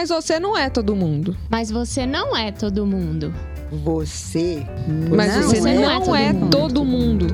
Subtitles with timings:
[0.00, 1.36] Mas você não é todo mundo.
[1.50, 3.34] Mas você não é todo mundo.
[3.70, 4.66] Você
[5.14, 6.50] Mas não, você é, não é todo mundo.
[6.50, 7.26] todo mundo.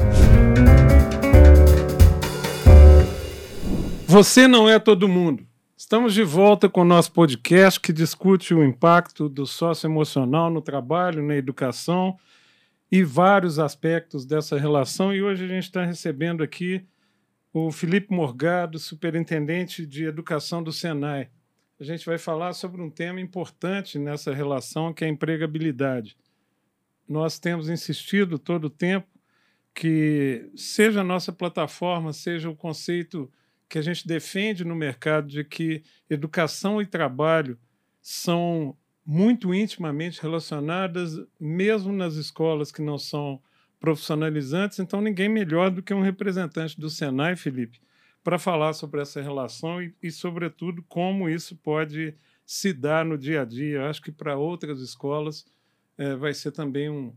[4.08, 5.46] Você não é todo mundo.
[5.76, 11.22] Estamos de volta com o nosso podcast que discute o impacto do socioemocional no trabalho,
[11.22, 12.17] na educação
[12.90, 15.14] e vários aspectos dessa relação.
[15.14, 16.84] E hoje a gente está recebendo aqui
[17.52, 21.28] o Felipe Morgado, superintendente de educação do Senai.
[21.79, 26.16] A gente vai falar sobre um tema importante nessa relação, que é a empregabilidade.
[27.06, 29.06] Nós temos insistido todo o tempo
[29.74, 33.30] que seja a nossa plataforma, seja o conceito
[33.69, 37.59] que a gente defende no mercado de que educação e trabalho
[38.00, 38.74] são
[39.05, 43.41] muito intimamente relacionadas, mesmo nas escolas que não são
[43.78, 44.78] profissionalizantes.
[44.78, 47.80] Então, ninguém melhor do que um representante do Senai, Felipe,
[48.26, 52.12] para falar sobre essa relação e, e, sobretudo, como isso pode
[52.44, 53.76] se dar no dia a dia.
[53.76, 55.46] Eu acho que para outras escolas
[55.96, 57.14] eh, vai ser também um,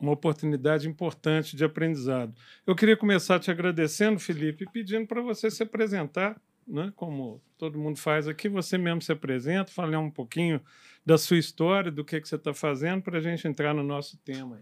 [0.00, 2.34] uma oportunidade importante de aprendizado.
[2.66, 7.96] Eu queria começar te agradecendo, Felipe, pedindo para você se apresentar, né, como todo mundo
[7.96, 10.60] faz aqui, você mesmo se apresenta, falar um pouquinho
[11.06, 14.18] da sua história, do que, que você está fazendo, para a gente entrar no nosso
[14.24, 14.60] tema.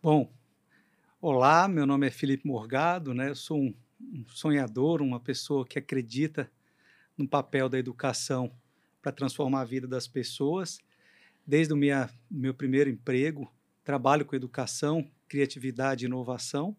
[0.00, 0.32] Bom,
[1.20, 3.34] olá, meu nome é Felipe Morgado, né?
[3.34, 6.50] sou um, um sonhador, uma pessoa que acredita
[7.16, 8.52] no papel da educação
[9.00, 10.78] para transformar a vida das pessoas.
[11.46, 13.50] Desde o minha, meu primeiro emprego,
[13.84, 16.76] trabalho com educação, criatividade e inovação,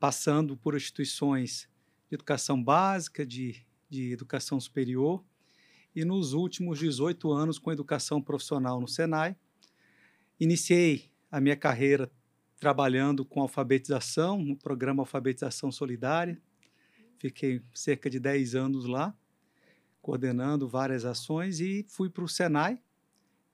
[0.00, 1.68] passando por instituições
[2.08, 5.24] de educação básica, de, de educação superior,
[5.94, 9.36] e nos últimos 18 anos com educação profissional no Senai.
[10.40, 12.10] Iniciei a minha carreira
[12.64, 16.40] trabalhando com alfabetização, no programa Alfabetização Solidária.
[17.18, 19.14] Fiquei cerca de 10 anos lá,
[20.00, 22.80] coordenando várias ações e fui para o Senai,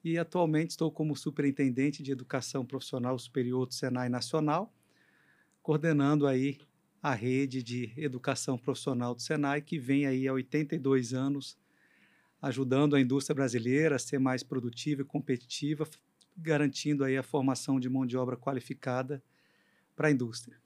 [0.05, 4.73] e atualmente estou como superintendente de educação profissional superior do Senai Nacional,
[5.61, 6.61] coordenando aí
[7.03, 11.59] a rede de educação profissional do Senai, que vem aí há 82 anos
[12.41, 15.85] ajudando a indústria brasileira a ser mais produtiva e competitiva,
[16.37, 19.23] garantindo aí a formação de mão de obra qualificada
[19.95, 20.57] para a indústria.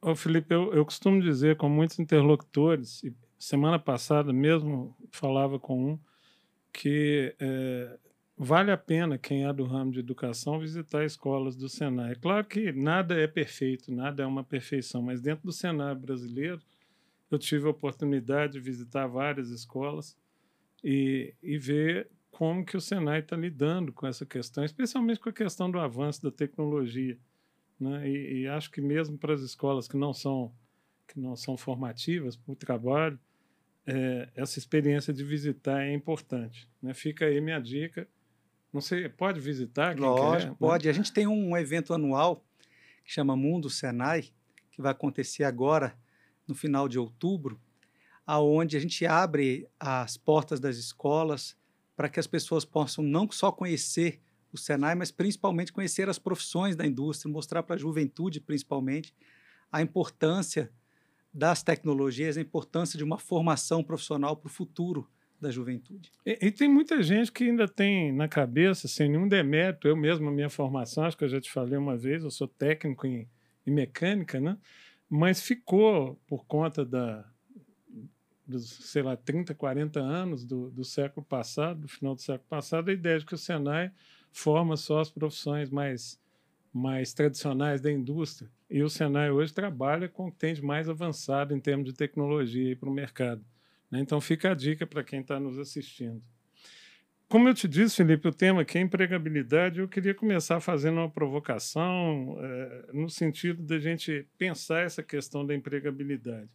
[0.00, 5.92] Ô Felipe, eu, eu costumo dizer com muitos interlocutores, e semana passada mesmo falava com
[5.92, 5.98] um,
[6.72, 7.98] que é,
[8.36, 12.12] vale a pena quem é do ramo de educação visitar escolas do Senai.
[12.12, 16.60] É claro que nada é perfeito, nada é uma perfeição, mas dentro do Senai brasileiro,
[17.30, 20.16] eu tive a oportunidade de visitar várias escolas
[20.84, 25.32] e, e ver como que o Senai está lidando com essa questão, especialmente com a
[25.32, 27.18] questão do avanço da tecnologia.
[27.80, 28.10] Né?
[28.10, 30.52] E, e acho que mesmo para as escolas que não são,
[31.08, 33.18] que não são formativas para o trabalho,
[33.86, 36.68] é, essa experiência de visitar é importante.
[36.82, 36.92] Né?
[36.92, 38.06] Fica aí minha dica
[38.76, 39.94] não sei, pode visitar?
[39.94, 40.84] Quem Lógico, quer, pode.
[40.84, 40.90] Né?
[40.90, 42.44] A gente tem um evento anual
[43.02, 44.24] que chama Mundo Senai,
[44.70, 45.96] que vai acontecer agora,
[46.46, 47.58] no final de outubro,
[48.26, 51.56] aonde a gente abre as portas das escolas
[51.96, 54.20] para que as pessoas possam não só conhecer
[54.52, 59.14] o Senai, mas principalmente conhecer as profissões da indústria, mostrar para a juventude, principalmente,
[59.72, 60.70] a importância
[61.32, 65.08] das tecnologias, a importância de uma formação profissional para o futuro
[65.40, 66.10] da juventude.
[66.24, 70.28] E, e, tem muita gente que ainda tem na cabeça, sem nenhum demérito, eu mesmo,
[70.28, 73.28] a minha formação, acho que eu já te falei uma vez, eu sou técnico em,
[73.66, 74.56] em mecânica, né?
[75.08, 77.24] mas ficou por conta da,
[78.46, 82.90] dos, sei lá, 30, 40 anos do, do século passado, do final do século passado,
[82.90, 83.90] a ideia de que o Senai
[84.30, 86.20] forma só as profissões mais,
[86.72, 88.50] mais tradicionais da indústria.
[88.68, 91.92] E o Senai hoje trabalha com o que tem de mais avançado em termos de
[91.92, 93.44] tecnologia para o mercado.
[93.90, 94.00] Né?
[94.00, 96.22] Então fica a dica para quem está nos assistindo.
[97.28, 99.80] Como eu te disse, Felipe, o tema aqui é empregabilidade.
[99.80, 105.52] Eu queria começar fazendo uma provocação é, no sentido da gente pensar essa questão da
[105.52, 106.48] empregabilidade.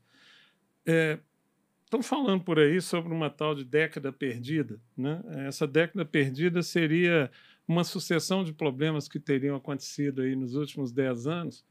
[1.91, 4.79] Estão falando por aí sobre uma tal de década perdida.
[4.95, 5.21] Né?
[5.45, 7.29] Essa década perdida seria
[7.67, 11.65] uma sucessão de problemas que teriam acontecido aí nos últimos dez anos.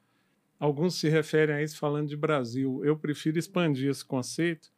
[0.58, 2.84] Alguns se referem a isso falando de Brasil.
[2.84, 4.70] Eu prefiro expandir esse conceito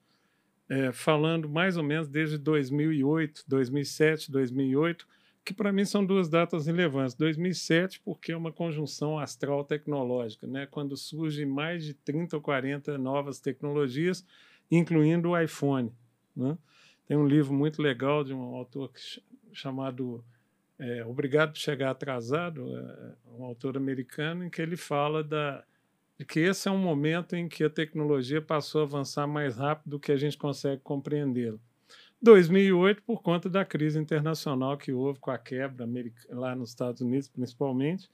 [0.69, 5.09] é, falando mais ou menos desde 2008, 2007, 2008,
[5.45, 7.17] que para mim são duas datas relevantes.
[7.17, 10.69] 2007, porque é uma conjunção astral tecnológica, né?
[10.71, 14.25] quando surgem mais de 30 ou 40 novas tecnologias,
[14.77, 15.93] incluindo o iPhone.
[16.35, 16.57] Né?
[17.07, 18.91] Tem um livro muito legal de um autor
[19.53, 20.25] chamado
[20.79, 25.63] é, Obrigado por Chegar Atrasado, é, um autor americano, em que ele fala da,
[26.19, 29.91] de que esse é um momento em que a tecnologia passou a avançar mais rápido
[29.91, 31.61] do que a gente consegue compreendê-lo.
[32.23, 35.87] 2008, por conta da crise internacional que houve com a quebra
[36.31, 38.09] lá nos Estados Unidos, principalmente.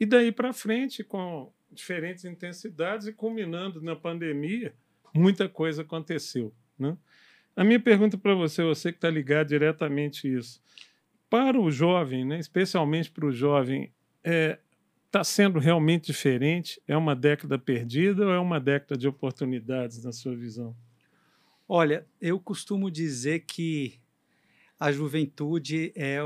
[0.00, 4.74] E daí para frente, com diferentes intensidades e culminando na pandemia,
[5.14, 6.52] muita coisa aconteceu.
[6.78, 6.96] Né?
[7.56, 10.60] A minha pergunta para você, você que está ligado diretamente a isso,
[11.30, 14.58] para o jovem, né, especialmente para o jovem, está é,
[15.10, 16.80] tá sendo realmente diferente?
[16.86, 20.76] É uma década perdida ou é uma década de oportunidades, na sua visão?
[21.68, 23.98] Olha, eu costumo dizer que
[24.78, 26.18] a juventude é,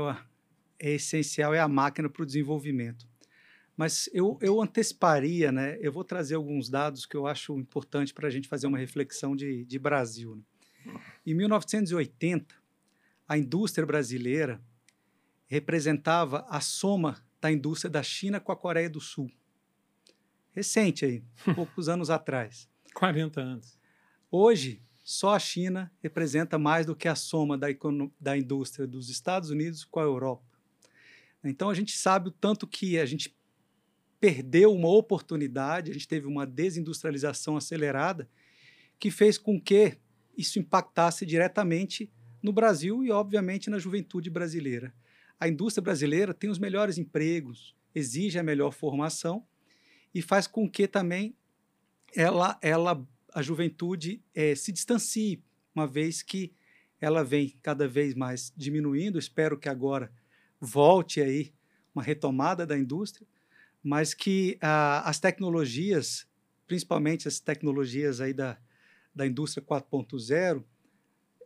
[0.77, 3.08] é essencial, é a máquina para o desenvolvimento.
[3.79, 5.77] Mas eu, eu anteciparia, né?
[5.79, 9.37] Eu vou trazer alguns dados que eu acho importante para a gente fazer uma reflexão
[9.37, 10.35] de, de Brasil.
[10.35, 10.99] Né?
[11.25, 12.53] Em 1980,
[13.25, 14.61] a indústria brasileira
[15.47, 19.31] representava a soma da indústria da China com a Coreia do Sul.
[20.51, 21.23] Recente aí,
[21.55, 22.67] poucos anos atrás.
[22.93, 23.79] 40 anos.
[24.29, 27.67] Hoje, só a China representa mais do que a soma da,
[28.19, 30.43] da indústria dos Estados Unidos com a Europa.
[31.41, 33.38] Então a gente sabe o tanto que a gente
[34.19, 38.29] perdeu uma oportunidade, a gente teve uma desindustrialização acelerada
[38.99, 39.97] que fez com que
[40.37, 42.11] isso impactasse diretamente
[42.41, 44.93] no Brasil e, obviamente, na juventude brasileira.
[45.39, 49.45] A indústria brasileira tem os melhores empregos, exige a melhor formação
[50.13, 51.35] e faz com que também
[52.15, 55.41] ela, ela a juventude é, se distancie,
[55.73, 56.51] uma vez que
[56.99, 59.17] ela vem cada vez mais diminuindo.
[59.17, 60.11] Espero que agora
[60.59, 61.53] volte aí
[61.93, 63.25] uma retomada da indústria,
[63.83, 66.27] mas que ah, as tecnologias,
[66.67, 68.57] principalmente as tecnologias aí da,
[69.13, 70.63] da indústria 4.0,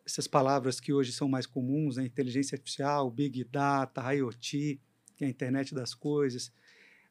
[0.06, 2.06] essas palavras que hoje são mais comuns, né?
[2.06, 4.80] inteligência artificial, big data, IoT,
[5.16, 6.52] que é a internet das coisas,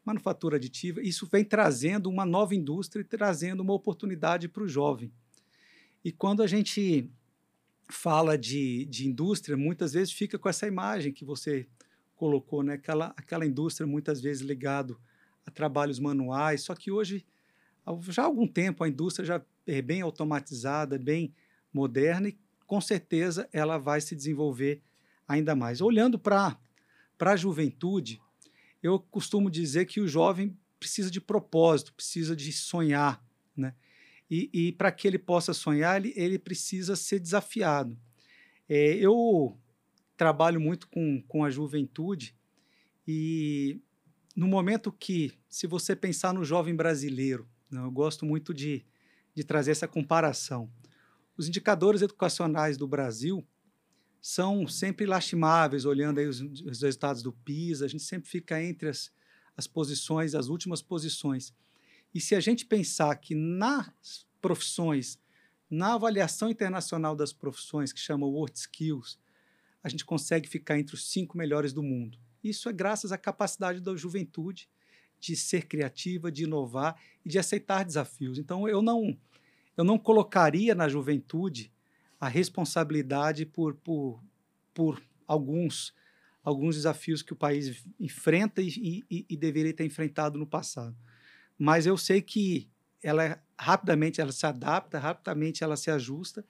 [0.04, 5.12] manufatura aditiva, isso vem trazendo uma nova indústria e trazendo uma oportunidade para o jovem.
[6.04, 7.08] E quando a gente
[7.88, 11.68] fala de, de indústria, muitas vezes fica com essa imagem que você
[12.16, 12.74] colocou, né?
[12.74, 15.00] aquela, aquela indústria muitas vezes ligado
[15.46, 17.24] a trabalhos manuais, só que hoje,
[18.08, 21.34] já há algum tempo, a indústria já é bem automatizada, bem
[21.72, 24.82] moderna e com certeza ela vai se desenvolver
[25.26, 25.80] ainda mais.
[25.80, 26.58] Olhando para
[27.20, 28.20] a juventude,
[28.82, 33.24] eu costumo dizer que o jovem precisa de propósito, precisa de sonhar,
[33.56, 33.74] né?
[34.30, 37.96] E, e para que ele possa sonhar, ele, ele precisa ser desafiado.
[38.66, 39.58] É, eu
[40.16, 42.34] trabalho muito com, com a juventude
[43.06, 43.80] e
[44.34, 48.84] no momento que, se você pensar no jovem brasileiro, né, eu gosto muito de,
[49.34, 50.70] de trazer essa comparação.
[51.36, 53.46] Os indicadores educacionais do Brasil
[54.20, 58.88] são sempre lastimáveis, olhando aí os, os, resultados do PISA, a gente sempre fica entre
[58.88, 59.10] as,
[59.56, 61.52] as posições, as últimas posições.
[62.14, 65.18] E se a gente pensar que nas profissões,
[65.68, 69.18] na avaliação internacional das profissões, que chama World Skills,
[69.82, 72.18] a gente consegue ficar entre os cinco melhores do mundo.
[72.42, 74.68] Isso é graças à capacidade da juventude
[75.20, 78.38] de ser criativa, de inovar e de aceitar desafios.
[78.38, 79.16] Então, eu não,
[79.76, 81.72] eu não colocaria na juventude
[82.20, 84.22] a responsabilidade por, por,
[84.74, 85.94] por alguns,
[86.42, 90.96] alguns desafios que o país enfrenta e, e, e deveria ter enfrentado no passado.
[91.58, 92.68] Mas eu sei que
[93.02, 96.44] ela rapidamente ela se adapta, rapidamente ela se ajusta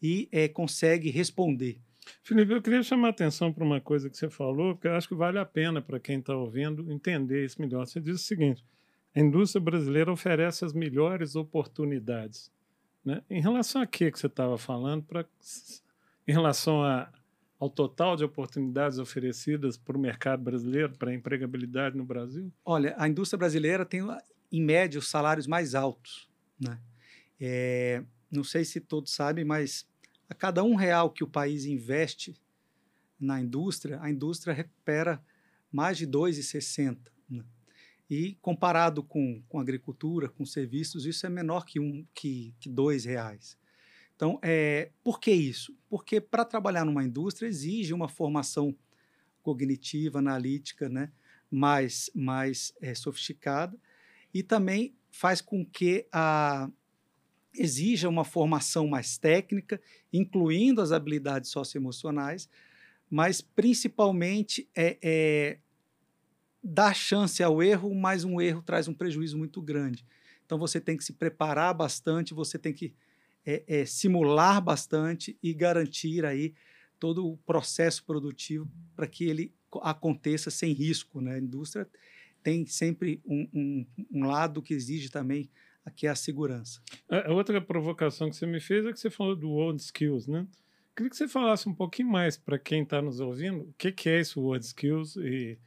[0.00, 1.80] e é, consegue responder.
[2.22, 5.08] Felipe, eu queria chamar a atenção para uma coisa que você falou, porque eu acho
[5.08, 7.86] que vale a pena para quem está ouvindo entender isso melhor.
[7.86, 8.64] Você diz o seguinte:
[9.14, 12.50] a indústria brasileira oferece as melhores oportunidades.
[13.04, 13.22] Né?
[13.28, 15.24] Em relação a que que você estava falando, pra,
[16.26, 17.10] em relação a,
[17.58, 22.52] ao total de oportunidades oferecidas para o mercado brasileiro, para a empregabilidade no Brasil?
[22.64, 24.00] Olha, a indústria brasileira tem,
[24.50, 26.28] em média, os salários mais altos.
[26.58, 26.78] Né?
[27.40, 29.86] É, não sei se todos sabem, mas
[30.32, 32.34] a cada um real que o país investe
[33.20, 35.22] na indústria, a indústria recupera
[35.70, 36.96] mais de 2,60.
[37.28, 37.44] Né?
[38.08, 43.04] E comparado com, com agricultura, com serviços, isso é menor que, um, que, que dois
[43.04, 43.58] reais.
[44.16, 45.76] Então, é, por que isso?
[45.86, 48.74] Porque para trabalhar numa indústria exige uma formação
[49.42, 51.12] cognitiva, analítica, né,
[51.50, 53.78] mais, mais é, sofisticada
[54.32, 56.70] e também faz com que a,
[57.54, 59.80] exija uma formação mais técnica,
[60.12, 62.48] incluindo as habilidades socioemocionais,
[63.10, 65.58] mas principalmente é, é
[66.62, 70.06] dá chance ao erro, mas um erro traz um prejuízo muito grande.
[70.46, 72.94] Então você tem que se preparar bastante, você tem que
[73.44, 76.54] é, é, simular bastante e garantir aí
[76.98, 81.20] todo o processo produtivo para que ele aconteça sem risco.
[81.20, 81.34] Né?
[81.34, 81.88] A indústria
[82.42, 85.50] tem sempre um, um, um lado que exige também
[85.90, 86.80] que é a segurança.
[87.08, 90.46] A outra provocação que você me fez é que você falou do old skills, né?
[90.94, 94.10] Queria que você falasse um pouquinho mais para quem está nos ouvindo o que, que
[94.10, 95.58] é esse World Skills e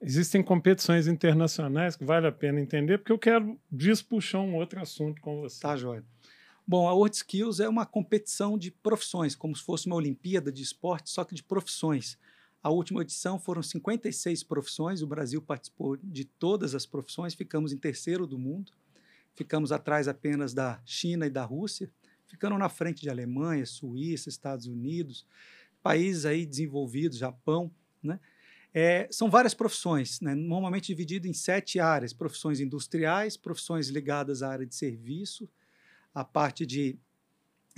[0.00, 5.20] existem competições internacionais que vale a pena entender, porque eu quero dispuxar um outro assunto
[5.20, 5.60] com você.
[5.60, 6.04] Tá, Joia.
[6.66, 10.62] Bom, a World Skills é uma competição de profissões, como se fosse uma Olimpíada de
[10.62, 12.16] esporte, só que de profissões.
[12.62, 17.76] A última edição foram 56 profissões, o Brasil participou de todas as profissões, ficamos em
[17.76, 18.70] terceiro do mundo,
[19.34, 21.90] ficamos atrás apenas da China e da Rússia,
[22.26, 25.26] ficando na frente de Alemanha, Suíça, Estados Unidos,
[25.82, 27.70] países aí desenvolvidos, Japão,
[28.02, 28.20] né?
[28.72, 30.32] É, são várias profissões, né?
[30.32, 35.48] normalmente dividido em sete áreas: profissões industriais, profissões ligadas à área de serviço,
[36.14, 36.96] a parte de,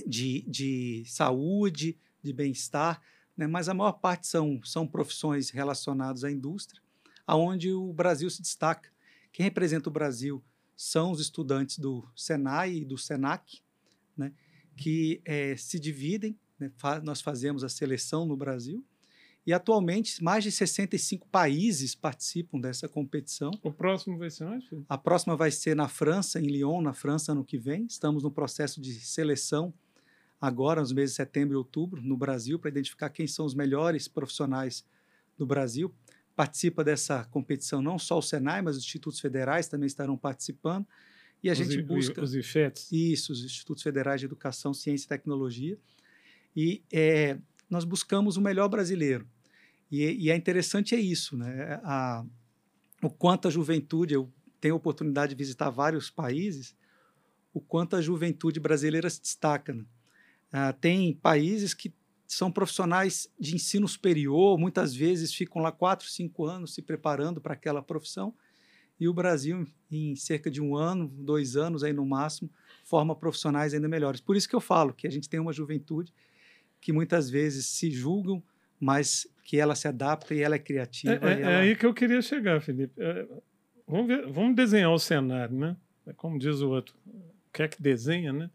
[0.07, 3.01] de, de saúde, de bem-estar,
[3.35, 3.47] né?
[3.47, 6.83] mas a maior parte são, são profissões relacionadas à indústria,
[7.27, 8.91] aonde o Brasil se destaca.
[9.33, 10.45] Quem representa o Brasil
[10.83, 13.63] são os estudantes do Senai e do Senac,
[14.17, 14.33] né?
[14.77, 16.73] que é, se dividem, né?
[16.77, 18.85] Fa nós fazemos a seleção no Brasil,
[19.47, 23.53] e atualmente mais de 65 países participam dessa competição.
[23.63, 24.85] O próximo vai ser onde?
[24.89, 27.87] A próxima vai ser na França, em Lyon, na França, ano que vem.
[27.87, 29.73] Estamos no processo de seleção
[30.41, 34.09] agora, nos meses de setembro e outubro, no Brasil, para identificar quem são os melhores
[34.09, 34.85] profissionais
[35.39, 35.95] do Brasil.
[36.35, 40.87] Participa dessa competição não só o Senai, mas os institutos federais também estarão participando.
[41.43, 42.23] E a os gente busca.
[42.23, 42.91] Os IFETs?
[42.93, 45.79] Isso, os Institutos Federais de Educação, Ciência e Tecnologia.
[46.55, 47.37] E é,
[47.69, 49.27] nós buscamos o melhor brasileiro.
[49.91, 51.81] E, e é interessante é isso, né?
[51.83, 52.25] A,
[53.03, 56.75] o quanto a juventude, eu tenho a oportunidade de visitar vários países,
[57.53, 59.75] o quanto a juventude brasileira se destaca.
[59.75, 59.85] Né?
[60.53, 61.93] Ah, tem países que
[62.35, 67.53] são profissionais de ensino superior, muitas vezes ficam lá quatro, cinco anos se preparando para
[67.53, 68.35] aquela profissão,
[68.99, 72.49] e o Brasil, em cerca de um ano, dois anos aí no máximo,
[72.85, 74.21] forma profissionais ainda melhores.
[74.21, 76.13] Por isso que eu falo que a gente tem uma juventude
[76.81, 78.43] que muitas vezes se julgam,
[78.81, 81.15] mas que ela se adapta e ela é criativa.
[81.15, 81.51] É, é, ela...
[81.51, 82.95] é aí que eu queria chegar, Felipe.
[82.97, 83.27] É,
[83.87, 85.77] vamos, ver, vamos desenhar o cenário, né?
[86.07, 86.95] É como diz o outro,
[87.53, 88.51] quer que desenha, né?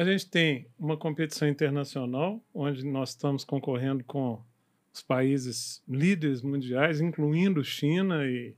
[0.00, 4.42] A gente tem uma competição internacional, onde nós estamos concorrendo com
[4.90, 8.56] os países líderes mundiais, incluindo China e,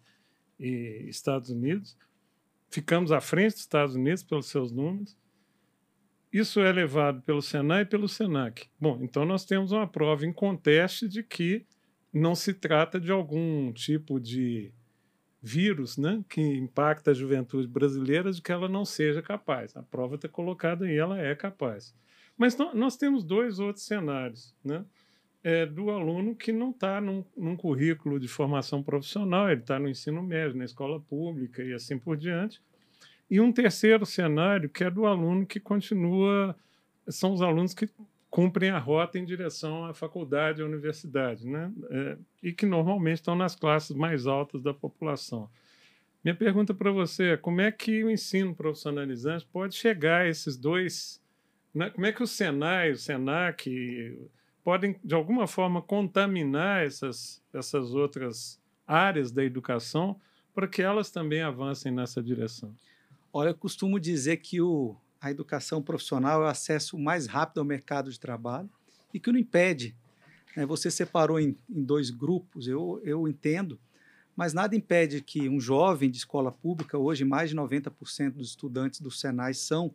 [0.57, 1.99] e Estados Unidos.
[2.71, 5.17] Ficamos à frente dos Estados Unidos pelos seus números.
[6.33, 8.69] Isso é levado pelo Senai e pelo Senac.
[8.79, 11.67] Bom, então nós temos uma prova em conteste de que
[12.13, 14.73] não se trata de algum tipo de
[15.43, 19.77] vírus né, que impacta a juventude brasileira de que ela não seja capaz.
[19.77, 21.95] A prova está colocada aí, ela é capaz.
[22.39, 24.55] Mas nós temos dois outros cenários.
[24.65, 24.85] Né?
[25.43, 29.89] É, do aluno que não está num, num, currículo de formação profissional, ele está no
[29.89, 32.63] ensino médio, na escola pública e assim por diante,
[33.29, 36.55] e um terceiro cenário, que é do aluno que continua,
[37.09, 37.89] são os alunos que
[38.33, 41.71] cumprem a rota em direção à faculdade, à universidade, né?
[41.91, 45.51] É, e que normalmente estão nas classes mais altas da população.
[46.25, 50.57] Minha pergunta para você é como é que o ensino profissionalizante pode chegar a esses
[50.57, 51.21] dois,
[51.75, 51.91] né?
[51.91, 54.19] como é que o Senai, o Senac
[54.65, 60.19] podem, de alguma forma, contaminar essas, essas outras áreas da educação
[60.55, 62.75] para que elas também avancem nessa direção?
[63.31, 67.65] Olha, eu costumo dizer que o, a educação profissional é o acesso mais rápido ao
[67.65, 68.69] mercado de trabalho
[69.15, 69.97] e que não impede.
[70.57, 70.67] Né?
[70.67, 73.79] Você separou em, em dois grupos, eu, eu entendo,
[74.35, 79.01] mas nada impede que um jovem de escola pública, hoje mais de 90% dos estudantes
[79.01, 79.95] do Senai são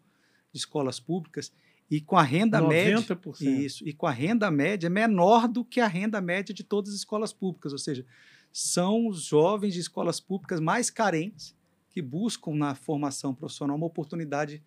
[0.54, 1.52] de escolas públicas,
[1.92, 2.70] e com a renda 90%.
[2.70, 3.66] média.
[3.66, 7.00] Isso, e com a renda média menor do que a renda média de todas as
[7.00, 8.06] escolas públicas, ou seja,
[8.54, 11.54] são os jovens de escolas públicas mais carentes
[11.90, 14.64] que buscam na formação profissional uma oportunidade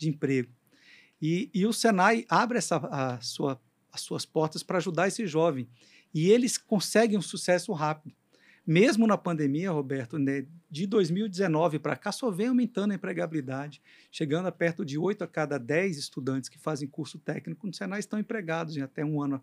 [0.00, 0.50] de emprego.
[1.20, 3.60] E, e o Senai abre essa, a sua,
[3.92, 5.68] as suas portas para ajudar esse jovem.
[6.12, 8.14] E eles conseguem um sucesso rápido.
[8.66, 14.46] Mesmo na pandemia, Roberto, né, de 2019 para cá, só vem aumentando a empregabilidade, chegando
[14.46, 18.18] a perto de 8 a cada 10 estudantes que fazem curso técnico no Senai estão
[18.18, 19.42] empregados em até um ano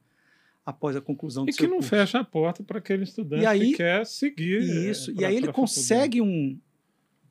[0.66, 1.76] após a conclusão do e seu curso.
[1.76, 4.62] E que não fecha a porta para aquele estudante aí, que quer seguir.
[4.62, 6.60] Isso, pra, e aí ele consegue um,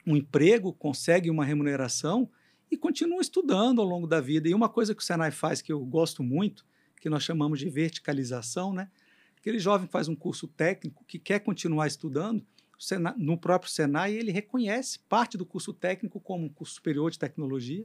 [0.07, 2.29] um emprego, consegue uma remuneração
[2.71, 4.49] e continua estudando ao longo da vida.
[4.49, 6.65] E uma coisa que o Senai faz que eu gosto muito,
[7.01, 8.89] que nós chamamos de verticalização, né?
[9.39, 12.45] Aquele jovem faz um curso técnico que quer continuar estudando,
[12.79, 17.19] Senai, no próprio Senai ele reconhece parte do curso técnico como um curso superior de
[17.19, 17.85] tecnologia,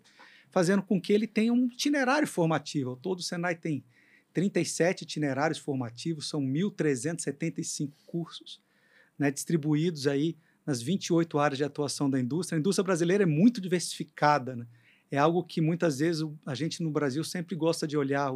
[0.50, 2.97] fazendo com que ele tenha um itinerário formativo.
[2.97, 3.83] Todo o Senai tem
[4.33, 8.61] 37 itinerários formativos, são 1.375 cursos,
[9.17, 10.35] né, distribuídos aí
[10.65, 12.58] nas 28 áreas de atuação da indústria.
[12.58, 14.56] A indústria brasileira é muito diversificada.
[14.56, 14.68] Né?
[15.10, 18.34] É algo que muitas vezes a gente no Brasil sempre gosta de olhar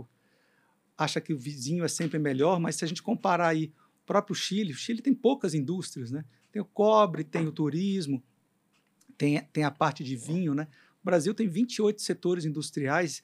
[0.97, 3.71] acha que o vizinho é sempre melhor, mas se a gente comparar aí
[4.03, 6.23] o próprio Chile, o Chile tem poucas indústrias, né?
[6.51, 8.23] Tem o cobre, tem o turismo,
[9.17, 10.67] tem, tem a parte de vinho, né?
[11.01, 13.21] O Brasil tem 28 setores industriais,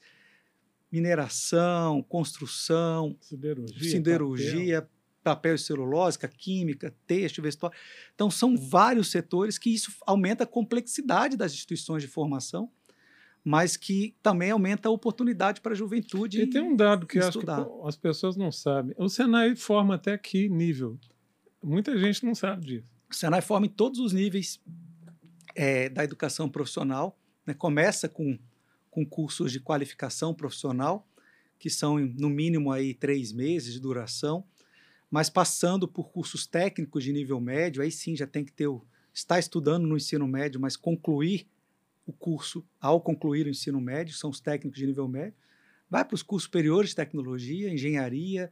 [0.90, 4.88] mineração, construção, siderurgia, siderurgia
[5.22, 5.54] papel.
[5.54, 7.76] e celulose, química, têxtil, vestuário.
[8.14, 12.70] Então, são vários setores que isso aumenta a complexidade das instituições de formação
[13.44, 16.40] mas que também aumenta a oportunidade para a juventude.
[16.40, 17.46] E tem um dado que acho que
[17.84, 18.94] as pessoas não sabem.
[18.96, 20.98] O Senai forma até que nível?
[21.62, 22.86] Muita gente não sabe disso.
[23.10, 24.60] O Senai forma em todos os níveis
[25.54, 27.18] é, da educação profissional.
[27.44, 27.52] Né?
[27.52, 28.38] Começa com,
[28.90, 31.06] com cursos de qualificação profissional,
[31.58, 34.44] que são no mínimo aí três meses de duração,
[35.12, 38.82] mas passando por cursos técnicos de nível médio, aí sim já tem que ter o,
[39.12, 41.46] estar estudando no ensino médio, mas concluir
[42.06, 45.34] o curso ao concluir o ensino médio, são os técnicos de nível médio,
[45.90, 48.50] vai para os cursos superiores de tecnologia, engenharia,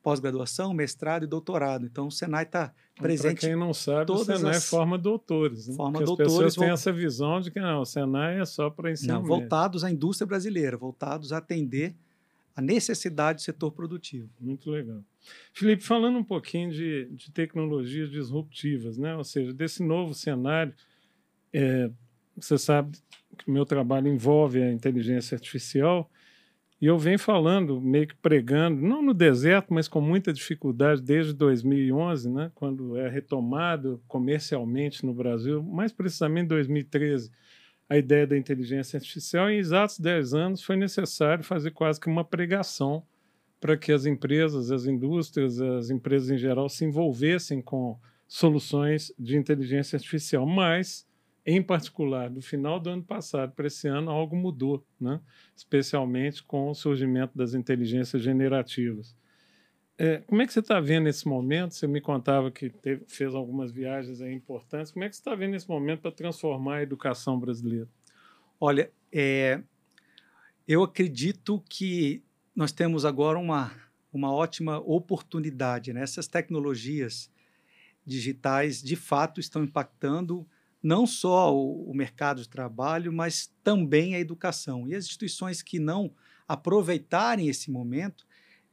[0.00, 1.84] pós-graduação, mestrado e doutorado.
[1.84, 3.40] Então, o Senai está presente.
[3.40, 4.70] Para quem não sabe, o Senai as...
[4.70, 5.66] forma doutores.
[5.66, 5.74] Né?
[5.74, 6.32] Forma Porque doutores.
[6.32, 9.22] As pessoas têm essa visão de que não, o Senai é só para ensino não,
[9.22, 9.36] médio.
[9.36, 11.96] voltados à indústria brasileira, voltados a atender
[12.58, 14.28] a necessidade do setor produtivo.
[14.40, 15.00] Muito legal.
[15.52, 19.14] Felipe, falando um pouquinho de, de tecnologias disruptivas, né?
[19.14, 20.74] ou seja, desse novo cenário,
[21.52, 21.88] é,
[22.36, 22.98] você sabe
[23.38, 26.10] que o meu trabalho envolve a inteligência artificial
[26.80, 31.32] e eu venho falando, meio que pregando, não no deserto, mas com muita dificuldade desde
[31.34, 37.30] 2011, né, quando é retomado comercialmente no Brasil, mais precisamente em 2013,
[37.88, 39.48] a ideia da inteligência artificial.
[39.50, 43.02] Em exatos 10 anos foi necessário fazer quase que uma pregação
[43.60, 49.36] para que as empresas, as indústrias, as empresas em geral se envolvessem com soluções de
[49.36, 50.46] inteligência artificial.
[50.46, 51.08] Mas
[51.50, 55.18] em particular, do final do ano passado para esse ano, algo mudou, né?
[55.56, 59.16] especialmente com o surgimento das inteligências generativas.
[60.00, 61.74] É, como é que você está vendo esse momento?
[61.74, 64.92] Você me contava que teve, fez algumas viagens importantes.
[64.92, 67.88] Como é que você está vendo esse momento para transformar a educação brasileira?
[68.60, 69.60] Olha, é,
[70.68, 72.22] eu acredito que
[72.54, 73.72] nós temos agora uma,
[74.12, 75.92] uma ótima oportunidade.
[75.92, 76.00] Né?
[76.00, 77.28] Essas tecnologias
[78.06, 80.46] digitais, de fato, estão impactando
[80.80, 84.88] não só o, o mercado de trabalho, mas também a educação.
[84.88, 86.12] E as instituições que não
[86.46, 88.27] aproveitarem esse momento,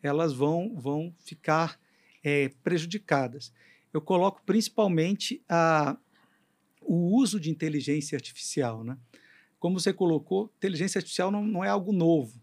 [0.05, 1.79] elas vão, vão ficar
[2.23, 3.51] é, prejudicadas.
[3.93, 5.97] Eu coloco principalmente a,
[6.81, 8.83] o uso de inteligência artificial.
[8.83, 8.97] Né?
[9.59, 12.39] Como você colocou, inteligência artificial não, não é algo novo.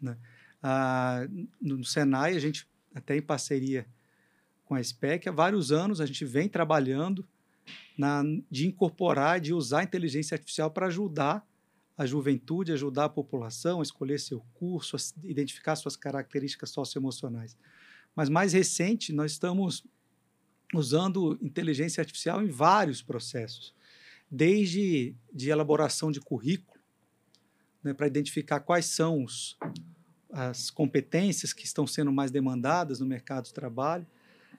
[0.00, 0.16] Né?
[0.62, 1.26] Ah,
[1.60, 3.86] no Senai, a gente, até em parceria
[4.64, 7.26] com a SPEC, há vários anos a gente vem trabalhando
[7.96, 11.46] na, de incorporar, de usar inteligência artificial para ajudar
[11.98, 17.56] a juventude, ajudar a população a escolher seu curso, a identificar suas características socioemocionais.
[18.14, 19.84] Mas mais recente, nós estamos
[20.72, 23.74] usando inteligência artificial em vários processos,
[24.30, 26.80] desde de elaboração de currículo,
[27.82, 29.58] né, para identificar quais são os,
[30.30, 34.06] as competências que estão sendo mais demandadas no mercado de trabalho,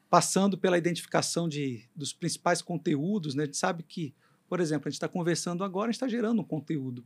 [0.10, 3.34] passando pela identificação de, dos principais conteúdos.
[3.34, 3.44] Né?
[3.44, 4.14] A gente sabe que,
[4.50, 7.06] por exemplo, a gente está conversando agora, a gente está gerando um conteúdo.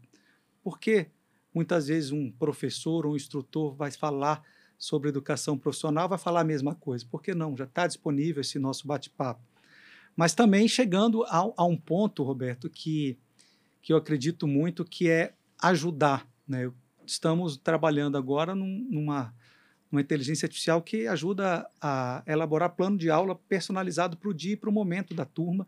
[0.64, 1.08] Porque
[1.54, 4.44] muitas vezes um professor ou um instrutor vai falar
[4.78, 7.06] sobre educação profissional, vai falar a mesma coisa.
[7.06, 7.56] Por que não?
[7.56, 9.42] Já está disponível esse nosso bate-papo.
[10.16, 13.18] Mas também chegando a, a, um ponto, Roberto, que,
[13.82, 16.28] que eu acredito muito, que é ajudar.
[16.48, 16.72] Né?
[17.06, 19.34] Estamos trabalhando agora num, numa
[19.94, 24.58] uma inteligência artificial que ajuda a elaborar plano de aula personalizado para o dia e
[24.58, 25.68] para o momento da turma,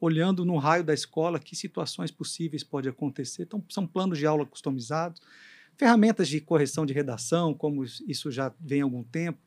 [0.00, 3.42] olhando no raio da escola que situações possíveis podem acontecer.
[3.42, 5.20] Então, são planos de aula customizados,
[5.76, 9.38] ferramentas de correção de redação, como isso já vem há algum tempo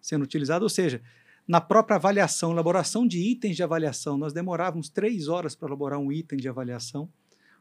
[0.00, 1.02] sendo utilizado, ou seja,
[1.46, 6.10] na própria avaliação, elaboração de itens de avaliação, nós demorávamos três horas para elaborar um
[6.10, 7.08] item de avaliação.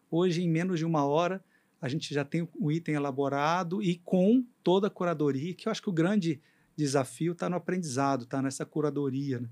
[0.10, 1.44] Hoje, em menos de uma hora,
[1.82, 5.82] a gente já tem o item elaborado e com toda a curadoria, que eu acho
[5.82, 6.42] que o grande
[6.76, 9.40] desafio está no aprendizado, está nessa curadoria.
[9.40, 9.50] Né?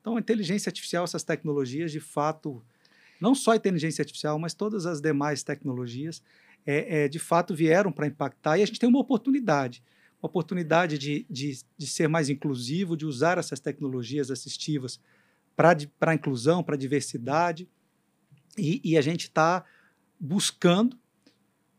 [0.00, 2.62] Então, a inteligência artificial, essas tecnologias, de fato,
[3.20, 6.22] não só a inteligência artificial, mas todas as demais tecnologias,
[6.66, 9.82] é, é de fato vieram para impactar e a gente tem uma oportunidade
[10.22, 15.00] uma oportunidade de, de, de ser mais inclusivo, de usar essas tecnologias assistivas
[15.56, 17.66] para a inclusão, para a diversidade.
[18.56, 19.64] E, e a gente está
[20.18, 20.98] buscando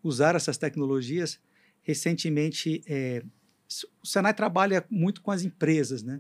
[0.04, 1.40] usar essas tecnologias.
[1.84, 3.24] Recentemente, é,
[4.02, 6.20] o Senai trabalha muito com as empresas, né?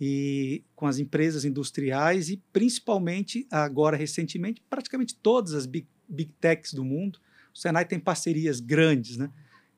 [0.00, 6.72] E com as empresas industriais e principalmente agora recentemente, praticamente todas as big, big techs
[6.72, 7.18] do mundo.
[7.52, 9.30] O Senai tem parcerias grandes, né?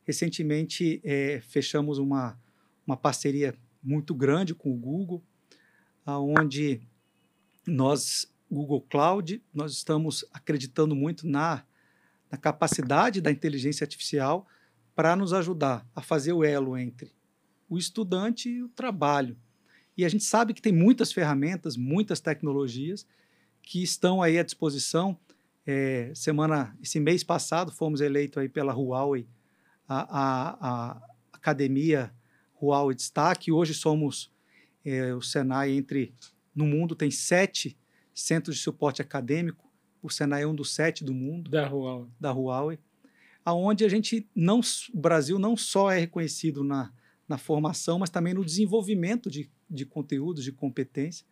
[0.04, 2.38] Recentemente é, fechamos uma,
[2.87, 5.22] uma parceria muito grande com o Google,
[6.04, 6.83] aonde
[7.66, 11.64] nós, Google Cloud, nós estamos acreditando muito na,
[12.30, 14.46] na capacidade da inteligência artificial
[14.94, 17.12] para nos ajudar a fazer o elo entre
[17.68, 19.37] o estudante e o trabalho.
[20.01, 23.07] E a gente sabe que tem muitas ferramentas, muitas tecnologias
[23.63, 25.15] que estão aí à disposição.
[25.67, 29.29] É, semana, esse mês passado, fomos eleitos aí pela Huawei,
[29.87, 32.11] a, a, a academia
[32.59, 33.53] Huawei Destaque.
[33.53, 34.33] Hoje somos
[34.87, 36.15] é, o Senai entre
[36.55, 37.77] no mundo tem sete
[38.15, 39.71] centros de suporte acadêmico.
[40.03, 41.51] O Senai é um dos sete do mundo.
[41.51, 42.09] Da Huawei.
[42.19, 42.79] Da Huawei.
[43.45, 44.61] Aonde a gente não,
[44.95, 46.91] o Brasil não só é reconhecido na,
[47.29, 51.24] na formação, mas também no desenvolvimento de, de conteúdos, de competência.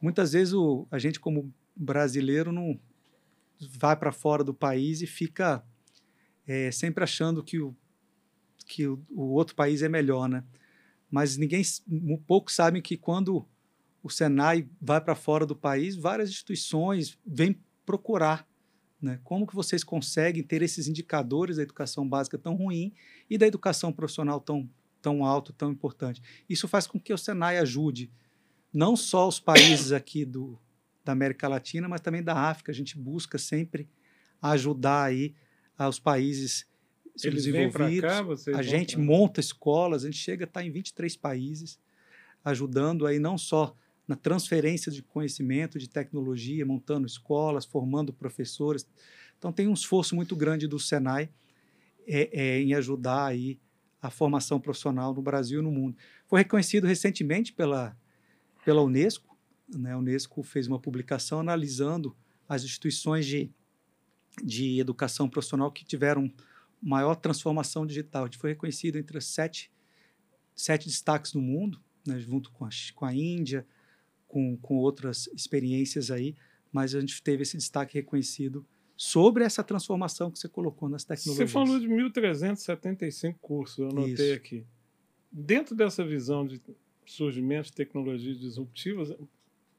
[0.00, 2.78] Muitas vezes o, a gente, como brasileiro, não
[3.60, 5.64] vai para fora do país e fica
[6.46, 7.76] é, sempre achando que, o,
[8.66, 10.44] que o, o outro país é melhor, né?
[11.10, 11.62] Mas ninguém,
[12.26, 13.46] poucos sabem que quando
[14.02, 18.48] o Senai vai para fora do país, várias instituições vêm procurar
[19.00, 19.20] né?
[19.22, 22.92] Como que vocês conseguem ter esses indicadores da educação básica tão ruim
[23.30, 24.68] e da educação profissional tão,
[25.08, 26.22] tão alto, tão importante?
[26.48, 28.10] Isso faz com que o Senai ajude
[28.72, 30.58] não só os países aqui do,
[31.02, 32.70] da América Latina, mas também da África.
[32.70, 33.88] A gente busca sempre
[34.42, 35.34] ajudar aí
[35.88, 36.66] os países
[37.06, 38.44] Eles subdesenvolvidos.
[38.44, 41.80] Cá, a gente monta escolas, a gente chega a estar em 23 países,
[42.44, 43.74] ajudando aí não só
[44.06, 48.86] na transferência de conhecimento, de tecnologia, montando escolas, formando professores.
[49.38, 51.30] Então tem um esforço muito grande do Senai
[52.06, 53.58] é, é, em ajudar aí
[54.00, 55.96] a formação profissional no Brasil e no mundo.
[56.26, 57.96] Foi reconhecido recentemente pela,
[58.64, 59.36] pela Unesco.
[59.68, 59.92] Né?
[59.92, 62.16] A Unesco fez uma publicação analisando
[62.48, 63.50] as instituições de,
[64.42, 66.32] de educação profissional que tiveram
[66.80, 68.24] maior transformação digital.
[68.24, 69.70] A gente foi reconhecido entre as sete,
[70.54, 72.18] sete destaques no mundo, né?
[72.20, 73.66] junto com a, com a Índia,
[74.28, 76.36] com, com outras experiências aí,
[76.70, 78.64] mas a gente teve esse destaque reconhecido
[78.98, 81.48] sobre essa transformação que você colocou nas tecnologias.
[81.48, 84.34] Você falou de 1.375 cursos, eu anotei Isso.
[84.34, 84.66] aqui.
[85.30, 86.60] Dentro dessa visão de
[87.06, 89.12] surgimento de tecnologias disruptivas,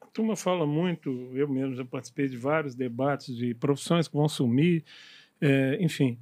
[0.00, 4.26] a turma fala muito, eu mesmo já participei de vários debates de profissões que vão
[4.26, 4.84] sumir,
[5.38, 6.18] é, enfim.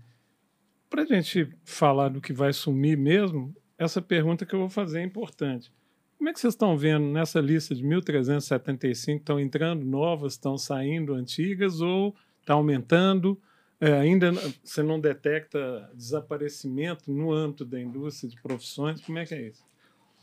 [0.91, 4.99] Para a gente falar do que vai sumir mesmo, essa pergunta que eu vou fazer
[4.99, 5.71] é importante.
[6.17, 9.19] Como é que vocês estão vendo nessa lista de 1.375?
[9.19, 12.17] Estão entrando novas, estão saindo antigas ou
[12.49, 13.39] está aumentando?
[13.79, 14.33] É, ainda
[14.65, 19.03] você não detecta desaparecimento no âmbito da indústria de profissões?
[19.03, 19.63] Como é que é isso?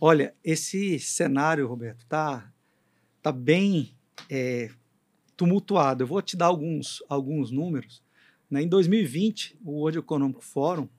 [0.01, 2.51] Olha, esse cenário, Roberto, está
[3.21, 3.95] tá bem
[4.29, 4.69] é,
[5.37, 6.03] tumultuado.
[6.03, 8.03] Eu vou te dar alguns, alguns números.
[8.49, 8.63] Né?
[8.63, 10.89] Em 2020, o World Economic Forum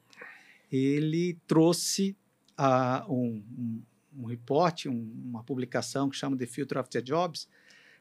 [0.70, 2.16] ele trouxe
[2.58, 3.82] uh, um, um
[4.18, 7.46] um report, um, uma publicação que chama The Future the Jobs,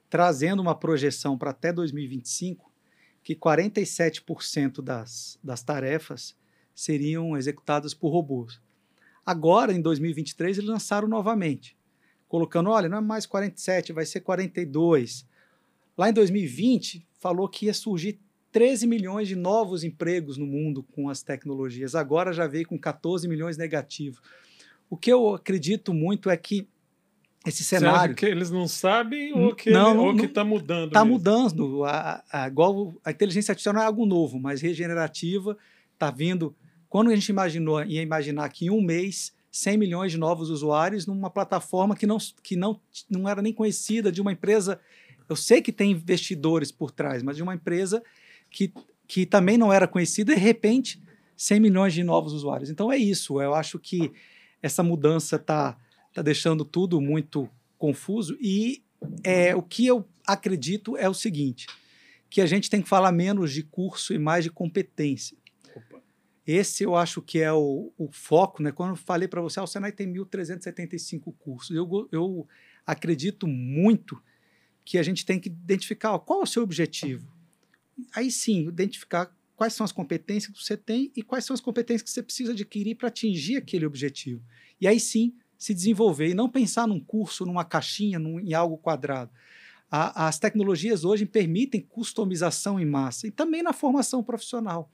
[0.09, 2.71] trazendo uma projeção para até 2025
[3.25, 6.35] que 47% das, das tarefas
[6.75, 8.61] seriam executadas por robôs.
[9.25, 11.75] Agora, em 2023, eles lançaram novamente,
[12.27, 15.25] colocando, olha, não é mais 47, vai ser 42.
[15.97, 18.19] Lá em 2020, falou que ia surgir
[18.51, 21.95] 13 milhões de novos empregos no mundo com as tecnologias.
[21.95, 24.21] Agora já veio com 14 milhões negativos.
[24.87, 26.69] O que eu acredito muito é que
[27.45, 28.15] esse cenário.
[28.15, 30.87] que eles não sabem ou que está mudando?
[30.87, 31.83] Está mudando.
[31.85, 35.57] A, a, igual a inteligência artificial não é algo novo, mas regenerativa
[35.93, 36.55] está vindo.
[36.89, 41.07] Quando a gente imaginou, ia imaginar que em um mês 100 milhões de novos usuários
[41.07, 42.79] numa plataforma que não, que não,
[43.09, 44.79] não era nem conhecida, de uma empresa.
[45.29, 48.03] Eu sei que tem investidores por trás, mas de uma empresa
[48.49, 48.73] que,
[49.07, 51.01] que também não era conhecida, de repente,
[51.37, 52.69] 100 milhões de novos usuários.
[52.69, 53.41] Então é isso.
[53.41, 54.11] Eu acho que
[54.61, 55.77] essa mudança está
[56.15, 58.37] tá deixando tudo muito confuso.
[58.39, 58.81] E
[59.21, 61.67] é, o que eu acredito é o seguinte:
[62.29, 65.37] que a gente tem que falar menos de curso e mais de competência.
[65.75, 66.01] Opa.
[66.47, 68.63] Esse eu acho que é o, o foco.
[68.63, 68.71] Né?
[68.71, 72.47] Quando eu falei para você, ah, o Senai tem 1.375 cursos, eu, eu
[72.87, 74.21] acredito muito
[74.85, 77.27] que a gente tem que identificar ó, qual é o seu objetivo.
[78.13, 82.03] Aí sim, identificar quais são as competências que você tem e quais são as competências
[82.03, 84.43] que você precisa adquirir para atingir aquele objetivo.
[84.79, 85.33] E aí sim
[85.65, 89.31] se desenvolver e não pensar num curso, numa caixinha, num, em algo quadrado.
[89.89, 94.91] A, as tecnologias hoje permitem customização em massa e também na formação profissional.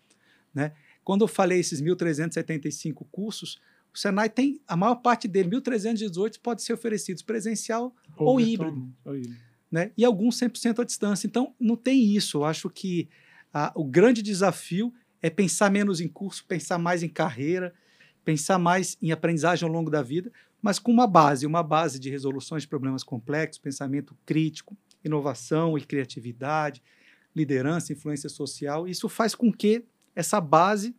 [0.53, 0.71] Né?
[1.03, 3.60] Quando eu falei esses 1.375 cursos,
[3.93, 8.89] o Senai tem, a maior parte dele, 1.318, pode ser oferecidos presencial ou, ou híbrido.
[9.03, 9.36] Ou híbrido.
[9.69, 9.91] Né?
[9.97, 11.27] E alguns 100% à distância.
[11.27, 12.38] Então, não tem isso.
[12.38, 13.10] Eu acho que
[13.53, 17.73] a, o grande desafio é pensar menos em curso, pensar mais em carreira,
[18.23, 20.31] pensar mais em aprendizagem ao longo da vida,
[20.62, 25.82] mas com uma base, uma base de resoluções de problemas complexos, pensamento crítico, inovação e
[25.82, 26.84] criatividade,
[27.36, 28.88] liderança, influência social.
[28.88, 29.84] Isso faz com que
[30.15, 30.95] essa base,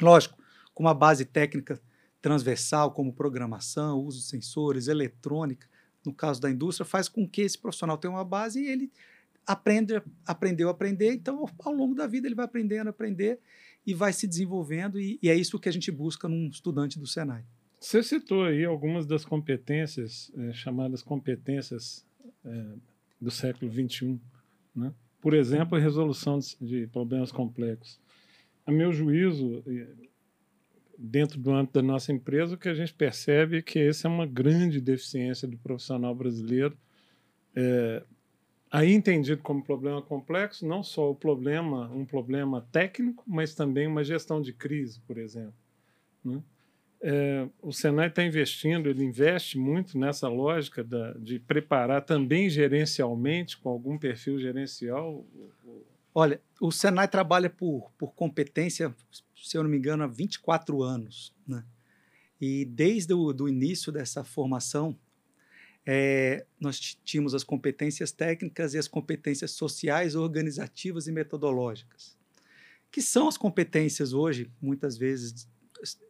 [0.00, 0.36] lógico,
[0.74, 1.80] com uma base técnica
[2.20, 5.68] transversal, como programação, uso de sensores, eletrônica,
[6.04, 8.92] no caso da indústria, faz com que esse profissional tenha uma base e ele
[9.46, 13.38] aprende, aprendeu a aprender, então ao longo da vida ele vai aprendendo a aprender
[13.86, 17.06] e vai se desenvolvendo, e, e é isso que a gente busca num estudante do
[17.06, 17.44] Senai.
[17.80, 22.04] Você citou aí algumas das competências, é, chamadas competências
[22.44, 22.64] é,
[23.20, 24.20] do século XXI.
[24.74, 24.92] Né?
[25.20, 28.00] Por exemplo, a resolução de problemas complexos.
[28.66, 29.64] A meu juízo,
[30.98, 34.10] dentro do âmbito da nossa empresa, o que a gente percebe é que essa é
[34.10, 36.76] uma grande deficiência do profissional brasileiro.
[37.54, 38.02] É,
[38.70, 44.02] aí entendido como problema complexo, não só o problema, um problema técnico, mas também uma
[44.02, 45.54] gestão de crise, por exemplo.
[46.24, 46.42] Né?
[47.00, 53.56] É, o Senai está investindo, ele investe muito nessa lógica da, de preparar também gerencialmente,
[53.56, 55.24] com algum perfil gerencial.
[56.14, 58.94] Olha, o Senai trabalha por, por competência,
[59.36, 61.32] se eu não me engano, há 24 anos.
[61.46, 61.64] Né?
[62.40, 64.98] E desde o do início dessa formação,
[65.86, 72.14] é, nós tínhamos as competências técnicas e as competências sociais, organizativas e metodológicas,
[72.90, 75.48] que são as competências hoje, muitas vezes,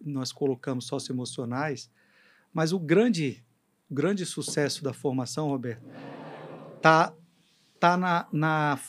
[0.00, 1.90] nós colocamos socioemocionais,
[2.52, 3.44] mas o grande,
[3.90, 5.84] grande sucesso da formação, Roberto,
[6.76, 7.14] está
[7.78, 8.80] tá na, na,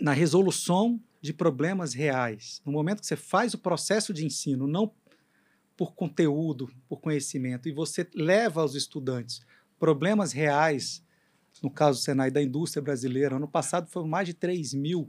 [0.00, 2.62] na resolução de problemas reais.
[2.64, 4.92] No momento que você faz o processo de ensino, não
[5.76, 9.40] por conteúdo, por conhecimento, e você leva aos estudantes
[9.78, 11.04] problemas reais,
[11.62, 15.08] no caso do Senai da indústria brasileira, ano passado foram mais de 3 mil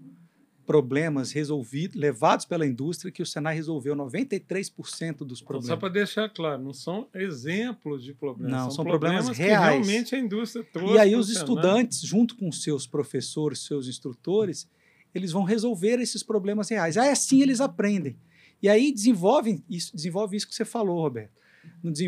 [0.70, 5.66] problemas resolvidos, levados pela indústria, que o Senai resolveu 93% dos problemas.
[5.66, 8.52] Só para deixar claro, não são exemplos de problemas.
[8.52, 9.64] Não, são, são problemas, problemas reais.
[9.64, 10.94] que realmente a indústria trouxe.
[10.94, 14.70] E aí os estudantes, junto com seus professores, seus instrutores,
[15.12, 16.98] eles vão resolver esses problemas reais.
[16.98, 18.16] Aí assim eles aprendem.
[18.62, 21.34] E aí desenvolvem isso, desenvolve isso que você falou, Roberto.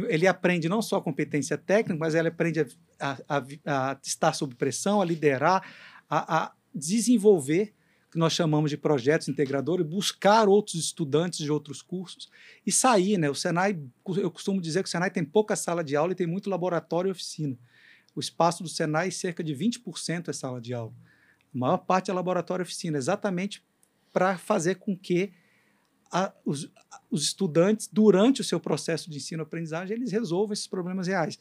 [0.07, 2.59] Ele aprende não só a competência técnica, mas ele aprende
[2.99, 5.67] a, a, a estar sob pressão, a liderar,
[6.07, 7.73] a, a desenvolver
[8.11, 12.29] que nós chamamos de projetos integradores, buscar outros estudantes de outros cursos
[12.65, 13.29] e sair, né?
[13.29, 13.79] O Senai,
[14.17, 17.07] eu costumo dizer que o Senai tem pouca sala de aula e tem muito laboratório
[17.07, 17.57] e oficina.
[18.13, 20.93] O espaço do Senai, cerca de 20% é sala de aula.
[21.55, 23.63] A maior parte é laboratório e oficina, exatamente
[24.11, 25.31] para fazer com que
[26.11, 26.69] a, os,
[27.09, 31.39] os, estudantes, durante o seu processo de ensino-aprendizagem, eles resolvam esses problemas reais.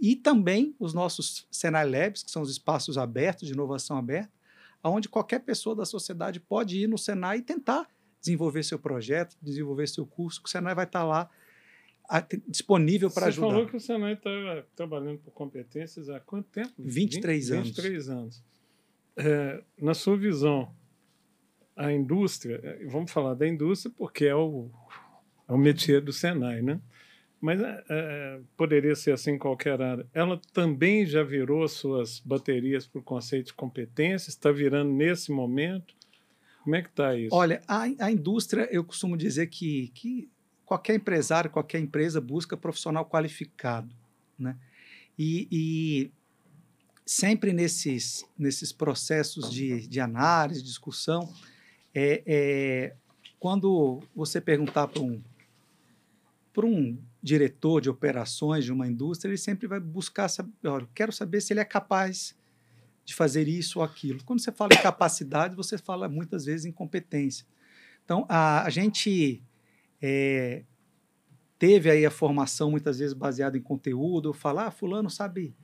[0.00, 4.32] E também os nossos Senai Labs, que são os espaços abertos, de inovação aberta,
[4.88, 7.88] onde qualquer pessoa da sociedade pode ir no Senai e tentar
[8.20, 11.30] desenvolver seu projeto, desenvolver seu curso, que o Senai vai estar lá
[12.08, 13.46] a, disponível para ajudar.
[13.46, 14.30] Você falou que o Senai está
[14.74, 16.72] trabalhando por competências há quanto tempo?
[16.78, 17.68] 23 20, anos.
[17.68, 18.44] 23 anos.
[19.16, 20.72] É, na sua visão,
[21.76, 24.70] a indústria, é, vamos falar da indústria porque é o,
[25.48, 26.80] é o métier do Senai, né?
[27.40, 30.06] Mas é, poderia ser assim em qualquer área.
[30.12, 34.28] Ela também já virou suas baterias o conceito de competência?
[34.28, 35.94] Está virando nesse momento?
[36.64, 37.34] Como é que está isso?
[37.34, 40.28] Olha, a, a indústria, eu costumo dizer que, que
[40.66, 43.94] qualquer empresário, qualquer empresa busca profissional qualificado.
[44.38, 44.56] Né?
[45.16, 46.12] E, e
[47.06, 51.32] sempre nesses, nesses processos de, de análise, discussão,
[51.94, 52.96] é, é,
[53.38, 55.22] quando você perguntar para um,
[56.52, 61.12] para um diretor de operações de uma indústria, ele sempre vai buscar saber, olha, quero
[61.12, 62.36] saber se ele é capaz
[63.04, 64.22] de fazer isso ou aquilo.
[64.24, 67.46] Quando você fala em capacidade, você fala muitas vezes em competência.
[68.04, 69.42] Então, a, a gente
[70.00, 70.64] é,
[71.58, 75.54] teve aí a formação muitas vezes baseada em conteúdo, falar, ah, fulano sabe,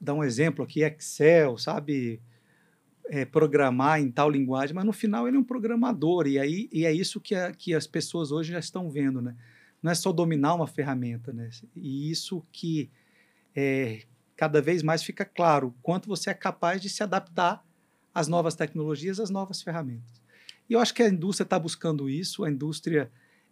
[0.00, 2.20] dar um exemplo aqui, Excel, sabe
[3.10, 6.86] é, programar em tal linguagem, mas no final ele é um programador, e, aí, e
[6.86, 9.36] é isso que, a, que as pessoas hoje já estão vendo, né?
[9.82, 11.48] Não é só dominar uma ferramenta, né?
[11.74, 12.90] E isso que
[13.54, 14.02] é,
[14.36, 17.64] cada vez mais fica claro, quanto você é capaz de se adaptar
[18.14, 20.20] às novas tecnologias, às novas ferramentas.
[20.68, 23.10] E eu acho que a indústria está buscando isso, a indústria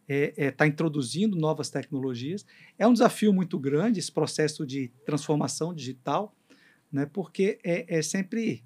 [0.09, 2.47] está é, é, tá introduzindo novas tecnologias.
[2.79, 6.35] É um desafio muito grande esse processo de transformação digital,
[6.91, 7.07] né?
[7.07, 8.65] porque é, é sempre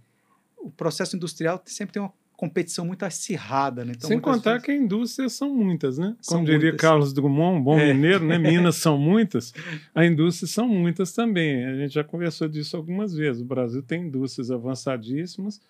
[0.57, 3.93] o processo industrial sempre tem uma competição muito acirrada, né?
[3.97, 4.67] Então, Sem contar vezes...
[4.67, 6.17] que indústrias são muitas, né?
[6.27, 6.81] Como são diria muitas.
[6.81, 7.95] Carlos Drummond, um bom é.
[7.95, 8.37] mineiro, né?
[8.37, 9.55] Minas são muitas,
[9.95, 11.65] a indústrias são muitas também.
[11.65, 13.41] A gente já conversou disso algumas vezes.
[13.41, 15.61] O Brasil tem indústrias avançadíssimas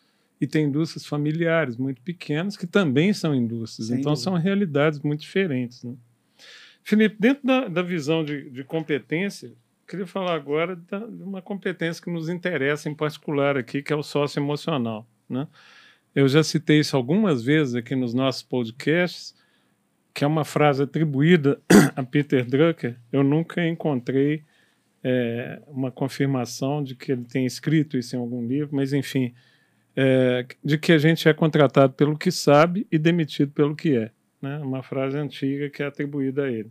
[0.40, 3.88] e tem indústrias familiares muito pequenas que também são indústrias.
[3.88, 4.30] Sem então dúvida.
[4.30, 5.92] são realidades muito diferentes, né?
[6.82, 9.52] Felipe, dentro da, da visão de, de competência,
[9.86, 14.02] queria falar agora de uma competência que nos interessa em particular aqui, que é o
[14.02, 15.06] sócio emocional.
[15.28, 15.46] Né?
[16.14, 19.34] Eu já citei isso algumas vezes aqui nos nossos podcasts,
[20.12, 21.60] que é uma frase atribuída
[21.96, 22.96] a Peter Drucker.
[23.10, 24.44] Eu nunca encontrei
[25.02, 29.32] é, uma confirmação de que ele tem escrito isso em algum livro, mas enfim,
[29.96, 34.10] é, de que a gente é contratado pelo que sabe e demitido pelo que é.
[34.40, 34.58] Né?
[34.58, 36.70] Uma frase antiga que é atribuída a ele.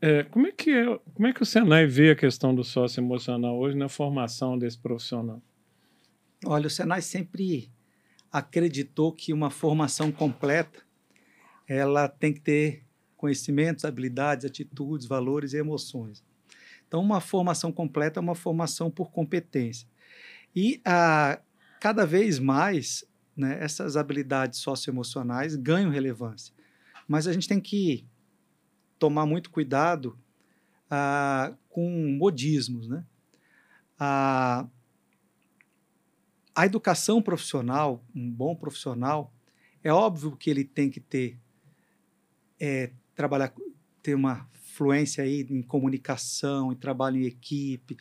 [0.00, 3.00] É, como, é que é, como é que o Senai vê a questão do sócio
[3.00, 5.42] emocional hoje na formação desse profissional?
[6.46, 7.68] Olha, o Senai sempre
[8.32, 10.82] acreditou que uma formação completa
[11.66, 12.84] ela tem que ter
[13.16, 16.24] conhecimentos, habilidades, atitudes, valores e emoções.
[16.86, 19.86] Então, uma formação completa é uma formação por competência.
[20.56, 21.38] E a,
[21.80, 23.04] cada vez mais,
[23.36, 26.54] né, essas habilidades socioemocionais ganham relevância.
[27.06, 28.06] Mas a gente tem que
[28.98, 30.18] tomar muito cuidado
[30.90, 32.88] ah, com modismos.
[32.88, 33.04] Né?
[33.98, 34.66] A,
[36.58, 39.32] a educação profissional, um bom profissional,
[39.80, 41.38] é óbvio que ele tem que ter,
[42.58, 43.54] é, trabalhar,
[44.02, 47.96] ter uma fluência aí em comunicação, em trabalho em equipe,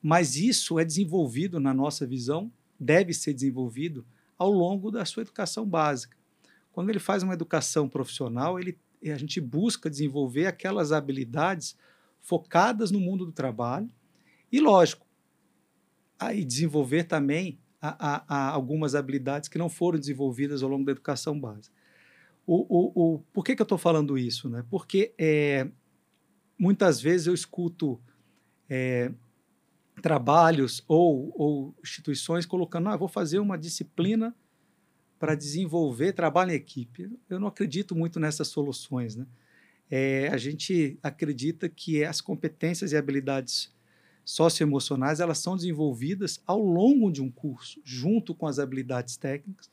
[0.00, 2.50] mas isso é desenvolvido, na nossa visão,
[2.80, 4.06] deve ser desenvolvido
[4.38, 6.16] ao longo da sua educação básica.
[6.72, 11.76] Quando ele faz uma educação profissional, ele, a gente busca desenvolver aquelas habilidades
[12.22, 13.90] focadas no mundo do trabalho
[14.50, 15.06] e, lógico,
[16.18, 20.92] aí desenvolver também a, a, a algumas habilidades que não foram desenvolvidas ao longo da
[20.92, 21.74] educação básica.
[22.46, 24.48] O, o, o, por que, que eu estou falando isso?
[24.48, 24.64] Né?
[24.70, 25.68] Porque é,
[26.56, 28.00] muitas vezes eu escuto
[28.70, 29.12] é,
[30.00, 34.34] trabalhos ou, ou, instituições colocando, ah, vou fazer uma disciplina
[35.18, 37.10] para desenvolver trabalho em equipe.
[37.28, 39.16] Eu não acredito muito nessas soluções.
[39.16, 39.26] Né?
[39.90, 43.72] É, a gente acredita que as competências e habilidades
[44.24, 49.70] socioemocionais elas são desenvolvidas ao longo de um curso, junto com as habilidades técnicas,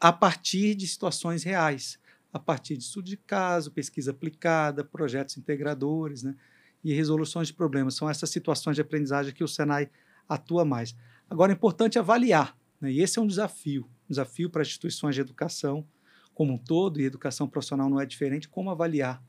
[0.00, 1.98] a partir de situações reais,
[2.32, 6.34] a partir de estudo de caso, pesquisa aplicada, projetos integradores, né?
[6.82, 7.94] e resoluções de problemas.
[7.94, 9.88] São essas situações de aprendizagem que o Senai
[10.28, 10.94] atua mais.
[11.30, 12.92] Agora, é importante avaliar, né?
[12.92, 15.86] e esse é um desafio, um desafio para instituições de educação
[16.34, 19.22] como um todo, e educação profissional não é diferente, como avaliar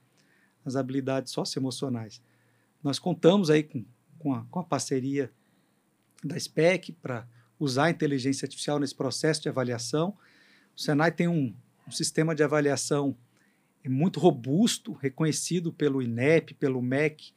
[0.65, 2.21] as habilidades socioemocionais.
[2.83, 3.85] Nós contamos aí com,
[4.25, 5.31] com, a, com a parceria
[6.23, 7.27] da SPEC para
[7.59, 10.17] usar a inteligência artificial nesse processo de avaliação.
[10.75, 11.55] O Senai tem um,
[11.87, 13.15] um sistema de avaliação
[13.87, 17.33] muito robusto, reconhecido pelo INEP, pelo MEC,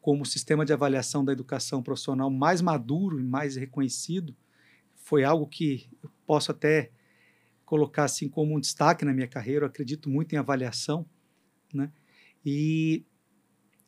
[0.00, 4.36] como o sistema de avaliação da educação profissional mais maduro e mais reconhecido,
[4.96, 6.90] foi algo que eu posso até
[7.64, 9.66] colocar assim como um destaque na minha carreira.
[9.66, 11.06] Eu acredito muito em avaliação,
[11.72, 11.92] né?
[12.44, 13.04] E,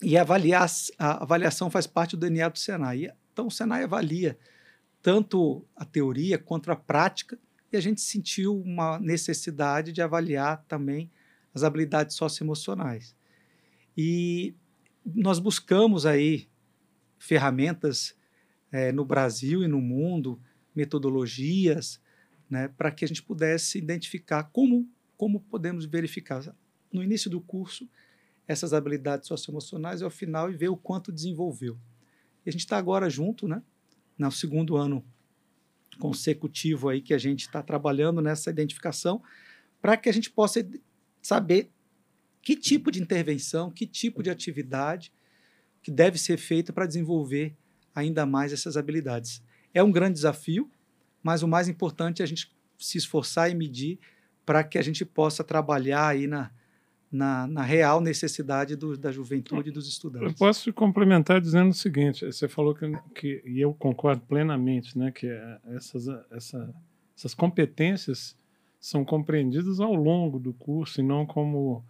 [0.03, 3.13] e avaliar, a avaliação faz parte do DNA do Senai.
[3.33, 4.39] Então, o Senai avalia
[5.03, 7.39] tanto a teoria quanto a prática,
[7.73, 11.11] e a gente sentiu uma necessidade de avaliar também
[11.55, 13.15] as habilidades socioemocionais.
[13.97, 14.55] E
[15.05, 16.49] nós buscamos aí
[17.19, 18.17] ferramentas
[18.71, 20.41] é, no Brasil e no mundo,
[20.75, 22.01] metodologias,
[22.49, 26.55] né, para que a gente pudesse identificar como, como podemos verificar
[26.93, 27.89] no início do curso
[28.47, 31.79] essas habilidades socioemocionais e ao final e ver o quanto desenvolveu.
[32.45, 33.63] E a gente está agora junto, né,
[34.17, 35.05] no segundo ano
[35.99, 39.23] consecutivo aí que a gente está trabalhando nessa identificação,
[39.81, 40.67] para que a gente possa
[41.21, 41.71] saber
[42.41, 45.13] que tipo de intervenção, que tipo de atividade
[45.83, 47.57] que deve ser feita para desenvolver
[47.95, 49.43] ainda mais essas habilidades.
[49.73, 50.71] É um grande desafio,
[51.23, 53.99] mas o mais importante é a gente se esforçar e medir
[54.45, 56.51] para que a gente possa trabalhar aí na,
[57.17, 60.29] na, na real necessidade do, da juventude e dos estudantes.
[60.29, 65.11] Eu posso complementar dizendo o seguinte: você falou que, que e eu concordo plenamente, né,
[65.11, 65.27] que
[65.75, 66.75] essas, essa,
[67.17, 68.37] essas competências
[68.79, 71.85] são compreendidas ao longo do curso e não como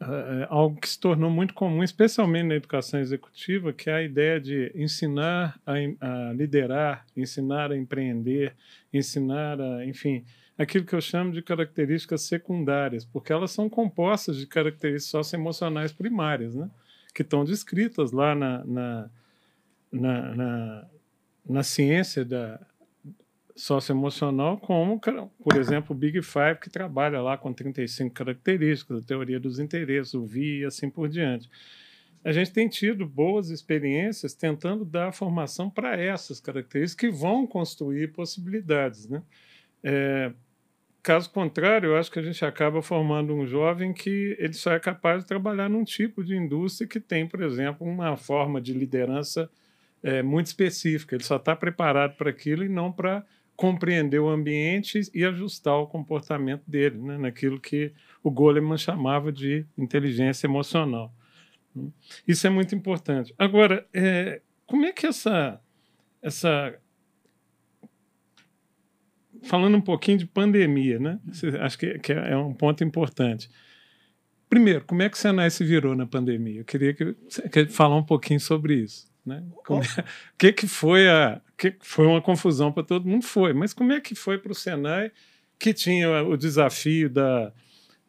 [0.00, 4.40] é, algo que se tornou muito comum, especialmente na educação executiva, que é a ideia
[4.40, 8.56] de ensinar a, a liderar, ensinar a empreender,
[8.92, 10.24] ensinar a, enfim,
[10.58, 16.54] aquilo que eu chamo de características secundárias, porque elas são compostas de características socioemocionais primárias,
[16.54, 16.70] né?
[17.14, 19.10] que estão descritas lá na, na,
[19.92, 20.86] na, na,
[21.44, 22.58] na ciência da,
[23.54, 29.38] socioemocional, como, por exemplo, o Big Five, que trabalha lá com 35 características, a teoria
[29.38, 31.48] dos interesses, o VI e assim por diante.
[32.24, 38.12] A gente tem tido boas experiências tentando dar formação para essas características que vão construir
[38.12, 39.08] possibilidades.
[39.08, 39.22] Né?
[39.82, 40.32] É,
[41.02, 44.78] Caso contrário, eu acho que a gente acaba formando um jovem que ele só é
[44.78, 49.50] capaz de trabalhar num tipo de indústria que tem, por exemplo, uma forma de liderança
[50.00, 51.16] é, muito específica.
[51.16, 53.26] Ele só está preparado para aquilo e não para
[53.56, 57.18] compreender o ambiente e ajustar o comportamento dele, né?
[57.18, 61.12] naquilo que o Goleman chamava de inteligência emocional.
[62.28, 63.34] Isso é muito importante.
[63.36, 65.60] Agora, é, como é que essa,
[66.22, 66.78] essa
[69.42, 71.18] falando um pouquinho de pandemia, né?
[71.60, 73.50] Acho que, que é um ponto importante.
[74.48, 76.60] Primeiro, como é que o Senai se virou na pandemia?
[76.60, 79.10] Eu queria que você falar um pouquinho sobre isso.
[79.24, 79.42] Né?
[79.64, 80.04] Como, é, o
[80.36, 81.40] que, que foi a.
[81.56, 83.24] que foi uma confusão para todo mundo?
[83.24, 85.12] Foi, mas como é que foi para o Senai,
[85.58, 87.52] que tinha o desafio da,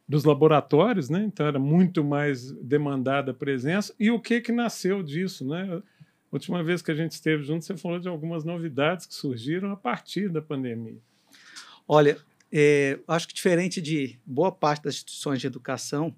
[0.07, 1.23] dos laboratórios, né?
[1.23, 5.47] então era muito mais demandada a presença, e o que, que nasceu disso?
[5.47, 5.69] Né?
[5.71, 5.81] A
[6.31, 9.77] última vez que a gente esteve junto, você falou de algumas novidades que surgiram a
[9.77, 10.99] partir da pandemia.
[11.88, 12.17] Olha,
[12.51, 16.15] é, acho que diferente de boa parte das instituições de educação,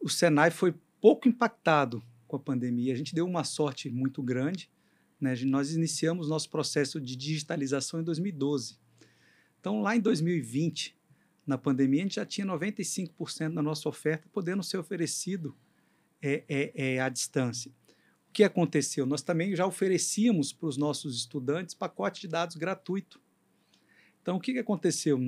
[0.00, 2.92] o Senai foi pouco impactado com a pandemia.
[2.92, 4.70] A gente deu uma sorte muito grande.
[5.20, 5.34] Né?
[5.44, 8.78] Nós iniciamos nosso processo de digitalização em 2012.
[9.60, 10.96] Então, lá em 2020,
[11.46, 15.56] na pandemia, a gente já tinha 95% da nossa oferta podendo ser oferecido
[16.20, 17.70] é, é, é, à distância.
[18.28, 19.04] O que aconteceu?
[19.06, 23.20] Nós também já oferecíamos para os nossos estudantes pacote de dados gratuito
[24.22, 25.18] então, o que, que aconteceu?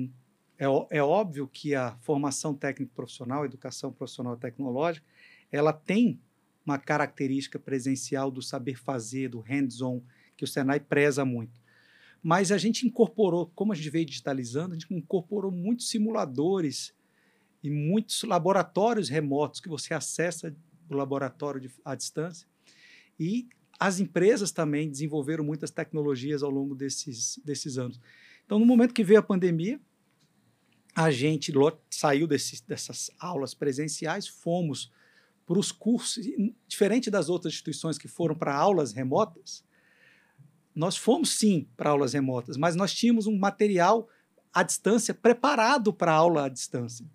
[0.57, 5.05] É, é óbvio que a formação técnico-profissional, a educação profissional tecnológica,
[5.51, 6.19] ela tem
[6.65, 10.01] uma característica presencial do saber fazer, do hands-on,
[10.35, 11.61] que o Senai preza muito.
[12.23, 16.93] Mas a gente incorporou, como a gente veio digitalizando, a gente incorporou muitos simuladores
[17.61, 20.55] e muitos laboratórios remotos que você acessa
[20.89, 22.47] o laboratório de, à distância.
[23.19, 23.47] E
[23.79, 27.99] as empresas também desenvolveram muitas tecnologias ao longo desses, desses anos.
[28.45, 29.79] Então, no momento que veio a pandemia,
[30.95, 31.51] a gente
[31.89, 34.91] saiu desse, dessas aulas presenciais, fomos
[35.45, 36.25] para os cursos,
[36.67, 39.63] diferente das outras instituições que foram para aulas remotas,
[40.73, 44.09] nós fomos sim para aulas remotas, mas nós tínhamos um material
[44.53, 47.05] à distância preparado para aula à distância.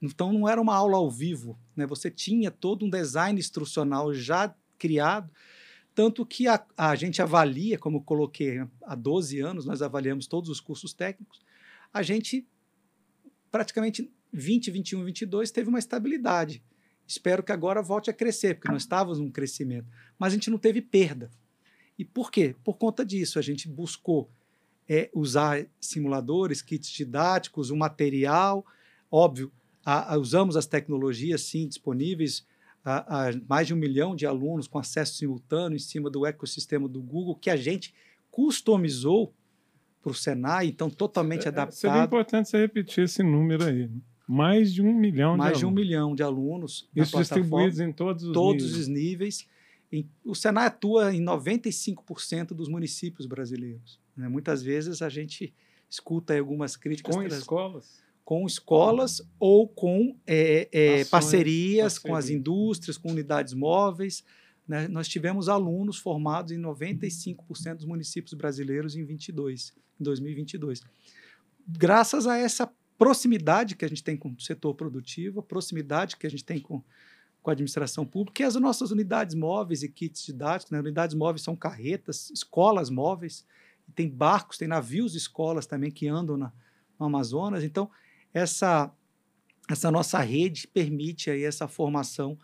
[0.00, 1.86] Então não era uma aula ao vivo, né?
[1.86, 5.30] Você tinha todo um design instrucional já criado
[5.94, 10.60] tanto que a, a gente avalia, como coloquei há 12 anos, nós avaliamos todos os
[10.60, 11.40] cursos técnicos,
[11.92, 12.46] a gente
[13.50, 16.62] praticamente 20, 21, 22 teve uma estabilidade.
[17.06, 19.86] Espero que agora volte a crescer, porque nós estávamos num crescimento.
[20.18, 21.30] Mas a gente não teve perda.
[21.96, 22.56] E por quê?
[22.64, 24.28] Por conta disso, a gente buscou
[24.88, 28.66] é, usar simuladores, kits didáticos, o material,
[29.10, 29.52] óbvio,
[29.84, 32.44] a, a, usamos as tecnologias, sim, disponíveis,
[32.84, 36.86] a, a mais de um milhão de alunos com acesso simultâneo em cima do ecossistema
[36.86, 37.94] do Google, que a gente
[38.30, 39.34] customizou
[40.02, 41.80] para o Senai, então totalmente é, adaptado.
[41.80, 43.88] Seria importante você repetir esse número aí.
[43.88, 44.00] Né?
[44.28, 46.88] Mais de um milhão Mais de, de um milhão de alunos.
[46.94, 48.80] Isso distribuídos em todos os todos níveis.
[48.80, 49.48] os níveis.
[50.24, 53.98] o Senai atua em 95% dos municípios brasileiros.
[54.14, 54.28] Né?
[54.28, 55.54] Muitas vezes a gente
[55.88, 57.14] escuta algumas críticas.
[57.14, 58.03] Com escolas?
[58.24, 64.24] Com escolas ou com é, é, Ações, parcerias com as indústrias, com unidades móveis.
[64.66, 64.88] Né?
[64.88, 70.80] Nós tivemos alunos formados em 95% dos municípios brasileiros em 22, em 2022.
[71.66, 76.26] Graças a essa proximidade que a gente tem com o setor produtivo, a proximidade que
[76.26, 76.82] a gente tem com,
[77.42, 80.70] com a administração pública, e as nossas unidades móveis e kits didáticos.
[80.70, 80.80] Né?
[80.80, 83.44] Unidades móveis são carretas, escolas móveis,
[83.94, 86.50] tem barcos, tem navios de escolas também que andam na,
[86.98, 87.62] no Amazonas.
[87.62, 87.90] Então,
[88.34, 88.92] essa,
[89.70, 92.36] essa nossa rede permite aí essa formação.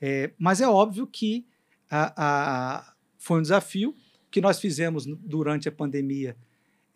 [0.00, 1.46] É, mas é óbvio que
[1.88, 3.94] a, a, foi um desafio.
[4.30, 6.36] Que nós fizemos durante a pandemia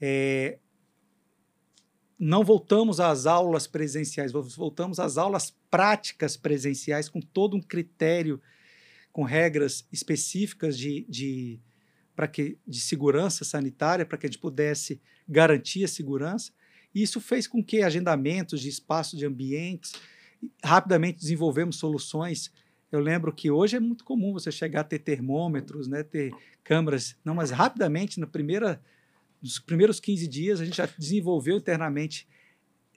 [0.00, 0.58] é,
[2.18, 8.40] não voltamos às aulas presenciais, voltamos às aulas práticas presenciais com todo um critério,
[9.12, 11.60] com regras específicas de, de,
[12.32, 16.52] que, de segurança sanitária, para que a gente pudesse garantir a segurança.
[17.02, 19.92] Isso fez com que agendamentos de espaço de ambientes,
[20.64, 22.52] rapidamente desenvolvemos soluções.
[22.90, 26.32] Eu lembro que hoje é muito comum você chegar a ter termômetros, né, ter
[26.64, 28.80] câmeras, não, mas rapidamente, na primeira,
[29.42, 32.26] nos primeiros 15 dias, a gente já desenvolveu internamente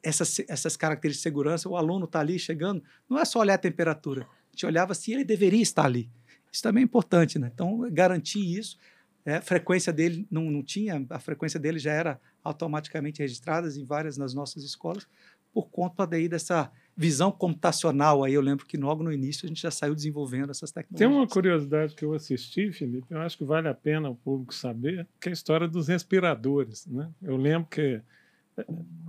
[0.03, 1.69] essas, essas características de segurança.
[1.69, 5.11] O aluno está ali chegando, não é só olhar a temperatura, a gente olhava se
[5.11, 6.09] ele deveria estar ali.
[6.51, 7.49] Isso também é importante, né?
[7.53, 8.77] Então, garantir isso.
[9.25, 13.85] É, a frequência dele não, não tinha, a frequência dele já era automaticamente registradas em
[13.85, 15.07] várias das nossas escolas,
[15.53, 18.23] por conta daí dessa visão computacional.
[18.23, 21.09] Aí eu lembro que logo no início a gente já saiu desenvolvendo essas tecnologias.
[21.09, 24.53] Tem uma curiosidade que eu assisti, Felipe, eu acho que vale a pena o público
[24.53, 26.85] saber, que é a história dos respiradores.
[26.87, 27.09] Né?
[27.21, 28.01] Eu lembro que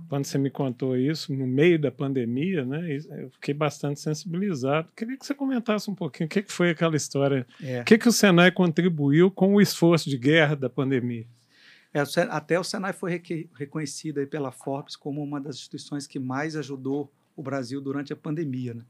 [0.09, 4.87] quando você me contou isso, no meio da pandemia, né, eu fiquei bastante sensibilizado.
[4.95, 7.81] Queria que você comentasse um pouquinho o que, foi aquela história, é.
[7.81, 11.25] o que, que o Senai contribuiu com o esforço de guerra da pandemia.
[11.93, 13.21] É, até o Senai foi
[13.55, 18.73] reconhecido pela Forbes como uma das instituições que mais ajudou o Brasil durante a pandemia.
[18.73, 18.83] Né?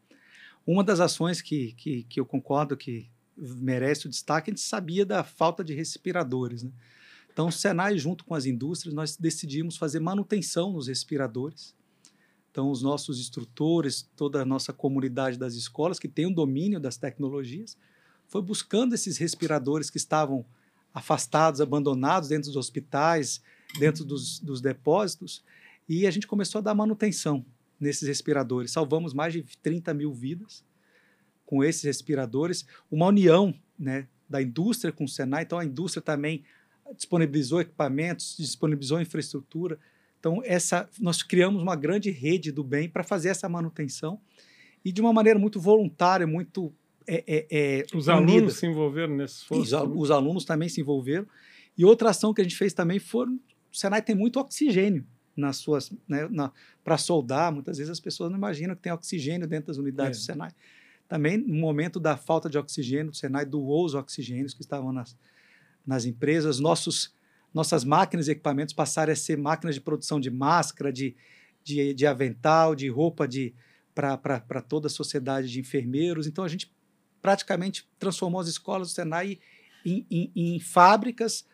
[0.65, 5.05] Uma das ações que, que, que eu concordo que merece o destaque, a gente sabia
[5.05, 6.63] da falta de respiradores.
[6.63, 6.71] Né?
[7.33, 11.75] Então, o Senai, junto com as indústrias, nós decidimos fazer manutenção nos respiradores.
[12.51, 16.79] Então, os nossos instrutores, toda a nossa comunidade das escolas, que tem o um domínio
[16.79, 17.75] das tecnologias,
[18.27, 20.45] foi buscando esses respiradores que estavam
[20.93, 23.41] afastados, abandonados dentro dos hospitais,
[23.79, 25.43] dentro dos, dos depósitos,
[25.89, 27.43] e a gente começou a dar manutenção
[27.79, 28.71] nesses respiradores.
[28.71, 30.63] Salvamos mais de 30 mil vidas
[31.47, 32.65] com esses respiradores.
[32.91, 36.43] Uma união né, da indústria com o Senai, então a indústria também
[36.95, 39.79] disponibilizou equipamentos, disponibilizou infraestrutura.
[40.19, 44.19] Então, essa, nós criamos uma grande rede do bem para fazer essa manutenção
[44.83, 46.73] e de uma maneira muito voluntária, muito.
[47.05, 48.31] É, é, é, os unida.
[48.31, 49.75] alunos se envolveram nesse esforço?
[49.75, 51.27] Os, os, alunos também se envolveram.
[51.77, 53.39] E outra ação que a gente fez também foi: o
[53.71, 55.05] Senai tem muito oxigênio
[55.35, 55.91] nas suas.
[56.07, 56.29] Né,
[56.83, 60.21] para soldar, muitas vezes as pessoas não imaginam que tem oxigênio dentro das unidades é.
[60.21, 60.51] do Senai.
[61.07, 65.17] Também, no momento da falta de oxigênio, o Senai doou os oxigênios que estavam nas,
[65.85, 67.13] nas empresas, nossos,
[67.53, 71.15] nossas máquinas e equipamentos passaram a ser máquinas de produção de máscara, de,
[71.63, 73.53] de, de avental, de roupa de
[73.93, 76.25] para toda a sociedade de enfermeiros.
[76.25, 76.73] Então, a gente
[77.21, 79.39] praticamente transformou as escolas do Senai
[79.85, 81.45] em, em, em fábricas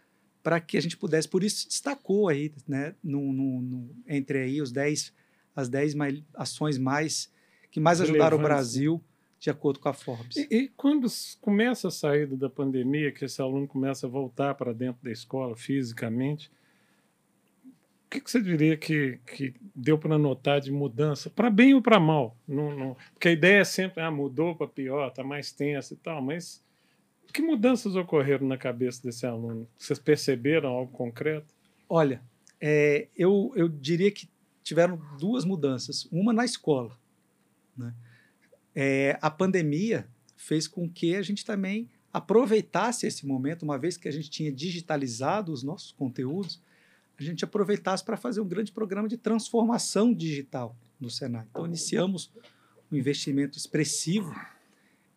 [0.41, 1.27] para que a gente pudesse.
[1.27, 5.13] Por isso, se destacou aí, né, no, no, no, entre aí os dez,
[5.55, 5.95] as 10
[6.33, 7.29] ações mais
[7.71, 9.03] que mais ajudaram o Brasil
[9.39, 10.35] de acordo com a Forbes.
[10.35, 11.07] E, e, quando
[11.39, 15.55] começa a saída da pandemia, que esse aluno começa a voltar para dentro da escola
[15.55, 16.51] fisicamente,
[18.05, 21.81] o que, que você diria que, que deu para notar de mudança, para bem ou
[21.81, 22.35] para mal?
[22.47, 25.97] Não, não, porque a ideia é sempre, ah, mudou para pior, está mais tenso e
[25.97, 26.61] tal, mas
[27.31, 29.67] que mudanças ocorreram na cabeça desse aluno?
[29.77, 31.53] Vocês perceberam algo concreto?
[31.87, 32.21] Olha,
[32.59, 34.27] é, eu, eu diria que
[34.63, 36.07] tiveram duas mudanças.
[36.11, 36.97] Uma na escola,
[37.77, 37.93] né?
[38.75, 44.07] É, a pandemia fez com que a gente também aproveitasse esse momento, uma vez que
[44.07, 46.61] a gente tinha digitalizado os nossos conteúdos,
[47.17, 51.45] a gente aproveitasse para fazer um grande programa de transformação digital no Senai.
[51.49, 52.31] Então, iniciamos
[52.91, 54.33] um investimento expressivo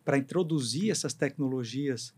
[0.03, 2.13] para introduzir essas tecnologias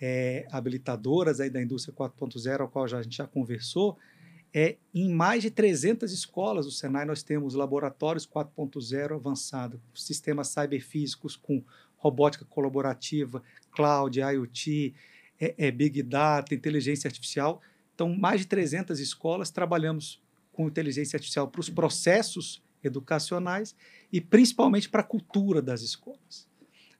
[0.00, 3.98] é, habilitadoras aí da indústria 4.0, ao qual já, a gente já conversou,
[4.54, 11.34] é, em mais de 300 escolas do Senai nós temos laboratórios 4.0 avançado, sistemas cyberfísicos
[11.34, 11.64] com
[11.96, 13.42] robótica colaborativa,
[13.72, 14.94] cloud, IoT,
[15.40, 17.60] é, é, Big Data, inteligência artificial.
[17.94, 23.74] Então, mais de 300 escolas trabalhamos com inteligência artificial para os processos educacionais
[24.12, 26.46] e principalmente para a cultura das escolas.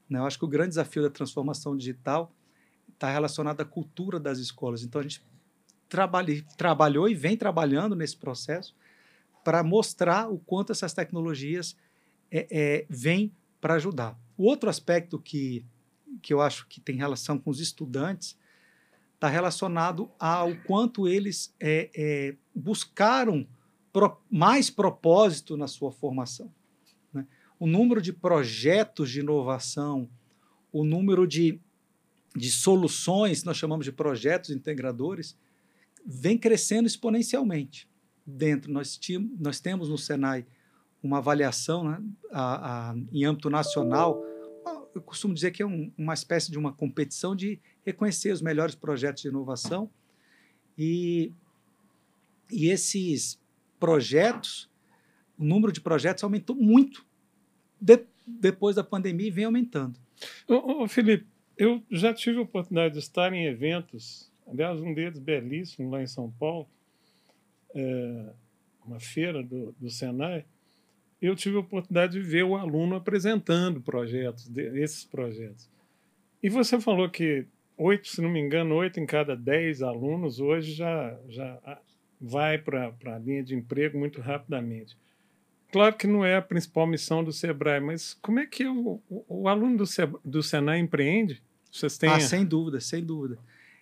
[0.09, 0.19] Né?
[0.19, 2.35] Eu acho que o grande desafio da transformação digital
[2.93, 4.83] está relacionado à cultura das escolas.
[4.83, 5.23] Então, a gente
[5.89, 8.75] trabalhe, trabalhou e vem trabalhando nesse processo
[9.45, 11.77] para mostrar o quanto essas tecnologias
[12.31, 14.19] é, é, vêm para ajudar.
[14.37, 15.65] O outro aspecto que,
[16.23, 18.37] que eu acho que tem relação com os estudantes
[19.15, 23.47] está relacionado ao quanto eles é, é, buscaram
[23.93, 26.53] pro, mais propósito na sua formação.
[27.13, 27.27] Né?
[27.59, 30.09] O número de projetos de inovação,
[30.73, 31.61] o número de,
[32.35, 35.39] de soluções, nós chamamos de projetos integradores,
[36.05, 37.89] vem crescendo exponencialmente.
[38.27, 38.99] Dentro, nós,
[39.39, 40.47] nós temos no Senai
[41.03, 42.03] uma avaliação né,
[42.33, 44.23] a, a, em âmbito nacional.
[44.95, 48.75] Eu costumo dizer que é um, uma espécie de uma competição de reconhecer os melhores
[48.75, 49.91] projetos de inovação.
[50.79, 51.33] E,
[52.51, 53.39] e esses
[53.79, 54.71] projetos,
[55.39, 57.05] o número de projetos aumentou muito
[57.79, 59.99] de, depois da pandemia e vem aumentando.
[60.49, 61.27] Ô, ô, Felipe,
[61.57, 66.07] eu já tive a oportunidade de estar em eventos Aliás, um deles belíssimo lá em
[66.07, 66.69] São Paulo,
[67.75, 68.33] é,
[68.85, 70.45] uma feira do, do Senai,
[71.21, 75.69] eu tive a oportunidade de ver o aluno apresentando projetos, esses projetos.
[76.43, 77.47] E você falou que
[77.79, 81.81] oito, se não me engano, oito em cada dez alunos hoje já, já
[82.21, 84.97] vai para a linha de emprego muito rapidamente.
[85.73, 89.25] Claro que não é a principal missão do Sebrae, mas como é que o, o,
[89.29, 89.85] o aluno do,
[90.25, 91.43] do Senai empreende?
[91.73, 92.11] Vocês têm...
[92.11, 93.39] Ah, sem dúvida, sem dúvida.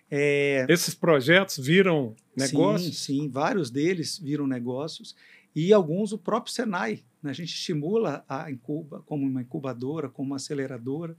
[0.09, 0.65] É...
[0.69, 2.97] Esses projetos viram negócios?
[2.97, 5.15] Sim, sim, vários deles viram negócios
[5.55, 7.03] e alguns o próprio Senai.
[7.21, 7.31] Né?
[7.31, 11.15] A gente estimula a incuba como uma incubadora, como uma aceleradora.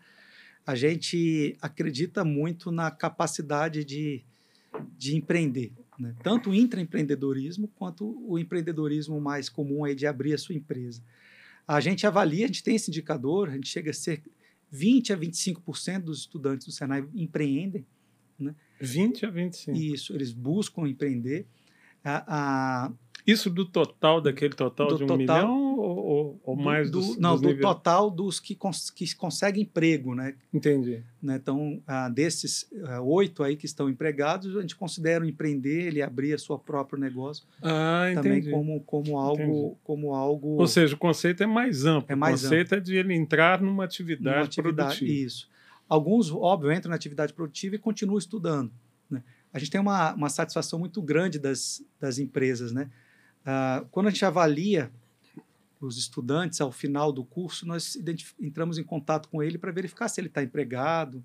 [0.67, 4.23] A gente acredita muito na capacidade de,
[4.97, 5.73] de empreender.
[5.99, 6.15] Né?
[6.23, 11.03] Tanto o intraempreendedorismo quanto o empreendedorismo mais comum aí de abrir a sua empresa.
[11.67, 14.23] A gente avalia, a gente tem esse indicador, a gente chega a ser
[14.71, 17.87] 20 a 25% dos estudantes do Senai empreendem.
[18.81, 18.87] Né?
[18.87, 19.77] 20 a 25%.
[19.77, 21.47] Isso, eles buscam empreender.
[22.05, 22.25] A,
[22.87, 22.93] a,
[23.27, 26.99] isso do total daquele total Do de um total- milhão ou, ou- ou mais do,
[27.01, 27.63] dos, não, dos do níveis?
[27.63, 30.35] total dos que, cons, que conseguem emprego, né?
[30.53, 31.03] Entendi.
[31.23, 31.37] né?
[31.37, 36.35] Então, ah, desses ah, oito aí que estão empregados, a gente considera empreender, ele abrir
[36.35, 39.77] a sua próprio negócio Ah, também como, como algo, Entendi.
[39.83, 42.13] como algo Ou seja, o conceito é mais amplo.
[42.13, 44.99] É mais o conceito é de ele entrar numa atividade, numa atividade.
[44.99, 45.27] produtiva.
[45.27, 45.54] Isso.
[45.89, 48.73] Alguns, óbvio, entram na atividade produtiva e continuam estudando.
[49.11, 49.23] Né?
[49.53, 52.73] A gente tem uma, uma satisfação muito grande das, das empresas.
[52.73, 52.91] Né?
[53.45, 54.91] Ah, quando a gente avalia
[55.81, 57.99] os estudantes ao final do curso, nós
[58.41, 61.25] entramos em contato com ele para verificar se ele está empregado.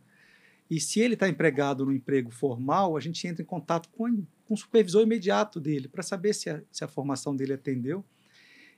[0.70, 4.54] E se ele está empregado no emprego formal, a gente entra em contato com, com
[4.54, 8.06] o supervisor imediato dele para saber se a, se a formação dele atendeu.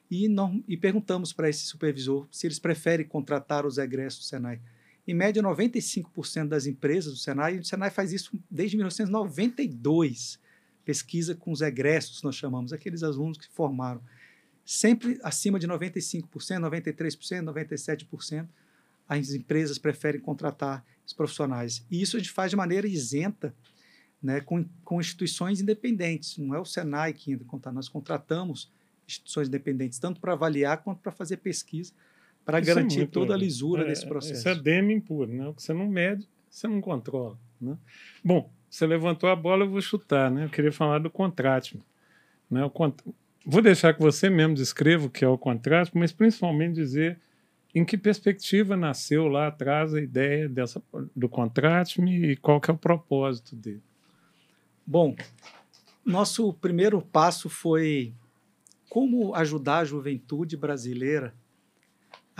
[0.09, 4.61] E, não, e perguntamos para esse supervisor se eles preferem contratar os egressos do Senai.
[5.08, 10.39] Em média, 95% das empresas do Senai, e o Senai faz isso desde 1992,
[10.86, 14.02] pesquisa com os egressos, nós chamamos, aqueles alunos que formaram.
[14.64, 18.47] Sempre acima de 95%, 93%, 97%,
[19.08, 21.86] as empresas preferem contratar os profissionais.
[21.89, 23.54] E isso a gente faz de maneira isenta,
[24.22, 26.38] né, com, com instituições independentes.
[26.38, 28.72] Não é o Senai que entra em contato, nós contratamos
[29.08, 31.91] instituições independentes, tanto para avaliar quanto para fazer pesquisa,
[32.45, 34.39] para é garantir muito- toda a lisura é, desse processo.
[34.39, 35.47] Isso é Deming puro, né?
[35.47, 37.37] O que você não mede, você não controla.
[37.59, 37.77] Né?
[38.23, 40.45] Bom, você levantou a bola, eu vou chutar, né?
[40.45, 41.79] Eu queria falar do contrato.
[42.49, 42.69] Né?
[42.73, 42.95] Cont...
[43.45, 47.19] Vou deixar que você mesmo descreva o que é o contrato, mas principalmente dizer
[47.73, 50.81] em que perspectiva nasceu lá atrás a ideia dessa,
[51.15, 53.81] do contrato e qual que é o propósito dele.
[54.85, 55.15] Bom,
[56.05, 58.13] nosso primeiro passo foi
[58.89, 61.33] como ajudar a juventude brasileira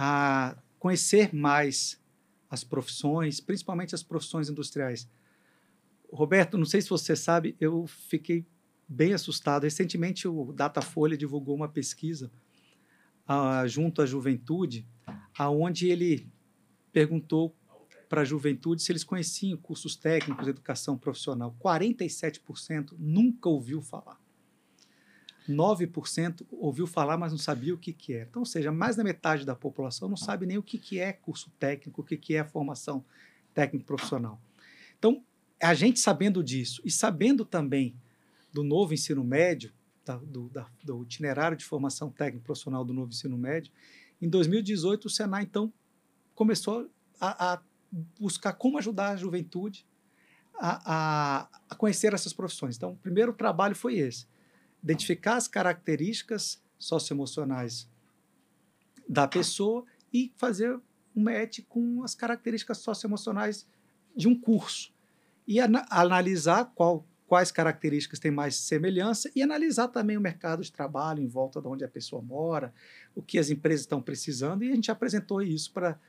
[0.04, 2.02] a conhecer mais
[2.50, 5.08] as profissões, principalmente as profissões industriais.
[6.12, 8.44] Roberto, não sei se você sabe, eu fiquei
[8.90, 9.62] bem assustado.
[9.62, 12.32] Recentemente, o Datafolha divulgou uma pesquisa
[13.28, 14.88] ah, junto à juventude,
[15.38, 16.28] aonde ele
[16.92, 17.56] perguntou
[18.10, 21.56] para a juventude se eles conheciam cursos técnicos, educação profissional.
[21.64, 24.20] 47% nunca ouviu falar.
[25.48, 28.28] 9% ouviu falar, mas não sabia o que, que era.
[28.30, 31.12] Então, ou seja, mais da metade da população não sabe nem o que, que é
[31.14, 33.04] curso técnico, o que, que é formação
[33.54, 34.40] técnico profissional.
[34.98, 35.24] Então,
[35.62, 37.96] a gente sabendo disso e sabendo também
[38.54, 39.72] do novo ensino médio,
[40.06, 43.72] da- do, da- do itinerário de formação técnico profissional do novo ensino médio,
[44.22, 45.72] em 2018 o Senai, então,
[46.36, 46.90] começou
[47.20, 47.62] a, a
[48.20, 49.86] buscar como ajudar a juventude
[50.54, 50.94] a,
[51.44, 52.78] a, a conhecer essas profissões.
[52.78, 54.28] Então, o primeiro trabalho foi esse:
[54.84, 57.88] identificar as características socioemocionais
[59.08, 60.80] da pessoa e fazer
[61.16, 63.68] um match com as características socioemocionais
[64.16, 64.92] de um curso.
[65.48, 70.72] E ana- analisar qual, quais características têm mais semelhança e analisar também o mercado de
[70.72, 72.74] trabalho em volta de onde a pessoa mora,
[73.14, 76.00] o que as empresas estão precisando, e a gente apresentou isso para.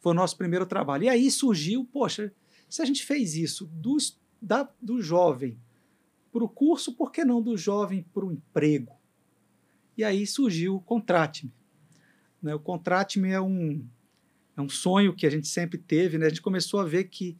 [0.00, 1.04] Foi o nosso primeiro trabalho.
[1.04, 2.32] E aí surgiu, poxa,
[2.68, 3.96] se a gente fez isso do,
[4.40, 5.58] da, do jovem
[6.34, 8.98] para o curso, por que não do jovem para o emprego?
[9.96, 11.54] E aí surgiu o Contrate-me.
[12.42, 12.52] Né?
[12.52, 13.86] O Contrate-me é um,
[14.56, 16.18] é um sonho que a gente sempre teve.
[16.18, 16.26] Né?
[16.26, 17.38] A gente começou a ver que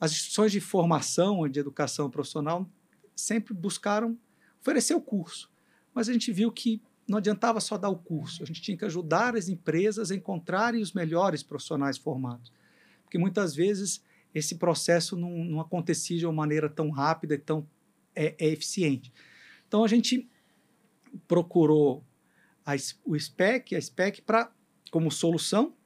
[0.00, 2.66] as instituições de formação, de educação profissional,
[3.14, 4.18] sempre buscaram
[4.62, 5.50] oferecer o curso.
[5.92, 8.84] Mas a gente viu que não adiantava só dar o curso, a gente tinha que
[8.86, 12.50] ajudar as empresas a encontrarem os melhores profissionais formados.
[13.04, 14.02] Porque muitas vezes
[14.34, 17.66] esse processo não, não acontecia de uma maneira tão rápida e tão
[18.16, 19.12] é, é eficiente.
[19.68, 20.28] Então a gente
[21.28, 22.04] procurou
[22.64, 22.72] a,
[23.04, 24.52] o SPEC, a SPEC para
[24.90, 25.76] como solução,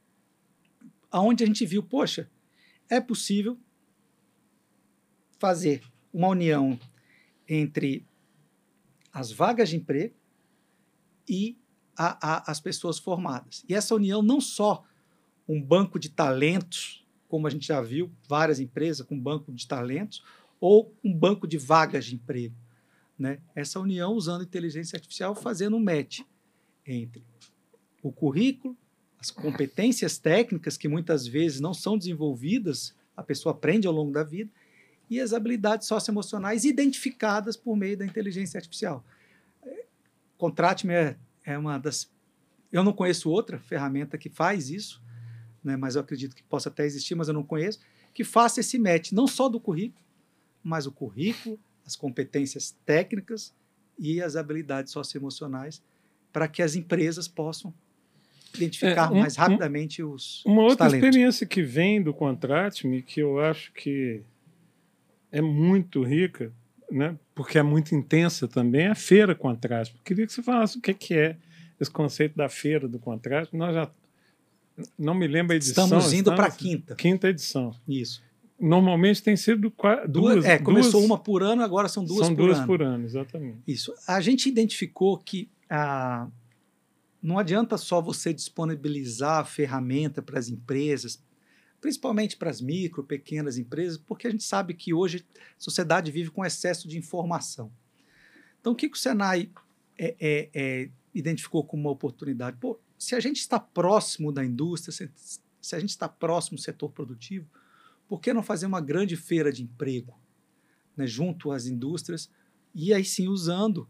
[1.11, 2.31] aonde a gente viu, poxa,
[2.89, 3.59] é possível
[5.39, 6.79] fazer uma união
[7.49, 8.07] entre
[9.13, 10.15] as vagas de emprego
[11.29, 11.59] e
[11.97, 13.65] a- a- as pessoas formadas.
[13.69, 14.85] E essa união não só
[15.49, 20.23] um banco de talentos, como a gente já viu, várias empresas com banco de talentos,
[20.61, 22.55] ou um banco de vagas de emprego.
[23.19, 23.39] Né?
[23.55, 26.21] Essa união usando inteligência artificial, fazendo um match
[26.87, 27.25] entre
[28.03, 28.77] o currículo,
[29.19, 34.23] as competências técnicas que muitas vezes não são desenvolvidas, a pessoa aprende ao longo da
[34.23, 34.51] vida,
[35.11, 39.05] e as habilidades socioemocionais identificadas por meio da inteligência artificial.
[40.39, 42.11] Contrate-me é, é uma das.
[42.73, 45.03] Eu não conheço outra ferramenta que faz isso,
[45.63, 47.81] né, mas eu acredito que possa até existir, mas eu não conheço,
[48.15, 50.03] que faça esse match, não só do currículo,
[50.63, 53.55] mas o currículo, as competências técnicas
[53.99, 55.83] e as habilidades socioemocionais
[56.33, 57.73] para que as empresas possam
[58.55, 61.09] identificar É, um- mais rapidamente os, Uma os outra talentos.
[61.09, 64.23] experiência que vem do Contrate-me, que eu acho que
[65.33, 66.53] é muito rica,
[66.91, 67.17] né?
[67.35, 69.95] porque é muito intensa também, é a feira Contrate.
[70.05, 71.37] Queria que você falasse o que que é
[71.81, 73.55] esse conceito da feira do Contrate.
[73.57, 73.91] Nós já
[74.99, 75.85] não me lembro a edição.
[75.85, 76.95] Estamos indo para a quinta.
[76.97, 77.75] quinta edição.
[77.89, 78.23] Isso.
[78.61, 80.45] Normalmente tem sido Duas, duas.
[80.45, 82.67] é, começou duas- uma por ano, agora são duas são por duas ano.
[82.67, 83.59] por ano, exatamente.
[83.67, 83.95] Isso.
[84.07, 86.29] A gente identificou que ah,
[87.23, 91.23] não adianta só você disponibilizar a ferramenta para as empresas,
[91.81, 96.31] principalmente para as micro, pequenas empresas, porque a gente sabe que hoje a sociedade vive
[96.31, 97.73] com excesso de informação.
[98.61, 99.51] Então, o que, que o Senai
[99.99, 102.59] é, é, é, identificou como uma oportunidade?
[102.59, 105.11] Pô, se a gente está próximo da indústria, se,
[105.63, 107.47] se a gente está próximo do setor produtivo,
[108.11, 110.19] por que não fazer uma grande feira de emprego
[110.97, 112.29] né, junto às indústrias
[112.75, 113.89] e aí sim usando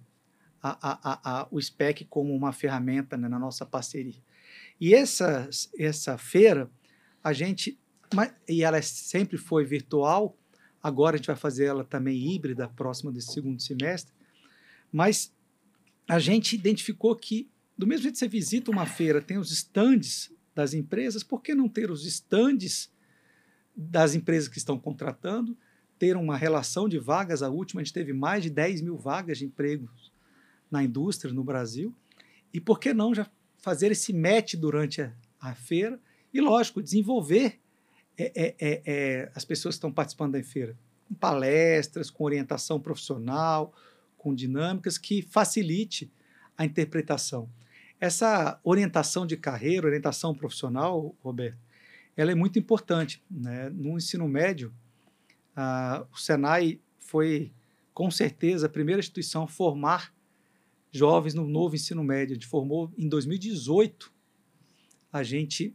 [0.63, 4.23] a, a, a, o SPEC como uma ferramenta né, na nossa parceria.
[4.79, 5.49] E essa,
[5.79, 6.71] essa feira,
[7.25, 7.81] a gente,
[8.47, 10.37] e ela é- sempre foi virtual,
[10.83, 14.13] agora a gente vai fazer ela também híbrida, próxima desse segundo semestre,
[14.93, 15.35] mas
[16.07, 20.31] a gente identificou que, do mesmo jeito que você visita uma feira, tem os estandes
[20.55, 22.93] das empresas, por que não ter os estandes
[23.81, 25.57] das empresas que estão contratando,
[25.99, 27.43] ter uma relação de vagas?
[27.43, 30.13] A última, a gente teve mais de 10 mil vagas de empregos
[30.71, 31.95] na indústria no Brasil.
[32.53, 33.27] E por que não já
[33.59, 35.99] fazer esse match durante a, a feira?
[36.33, 37.59] E, lógico, desenvolver
[38.17, 40.77] é, é, é, é, as pessoas que estão participando da feira
[41.09, 43.75] com palestras, com orientação profissional,
[44.17, 46.13] com dinâmicas que facilite
[46.57, 47.49] a interpretação.
[47.99, 51.59] Essa orientação de carreira, orientação profissional, Roberto,
[52.17, 53.23] ela é muito importante.
[53.31, 53.71] Né?
[53.71, 54.73] No ensino médio,
[55.55, 57.53] ah, o Senai foi,
[57.93, 60.15] com certeza, a primeira instituição a formar
[60.93, 62.33] jovens no novo ensino médio.
[62.33, 64.13] A gente formou em 2018.
[65.13, 65.75] A gente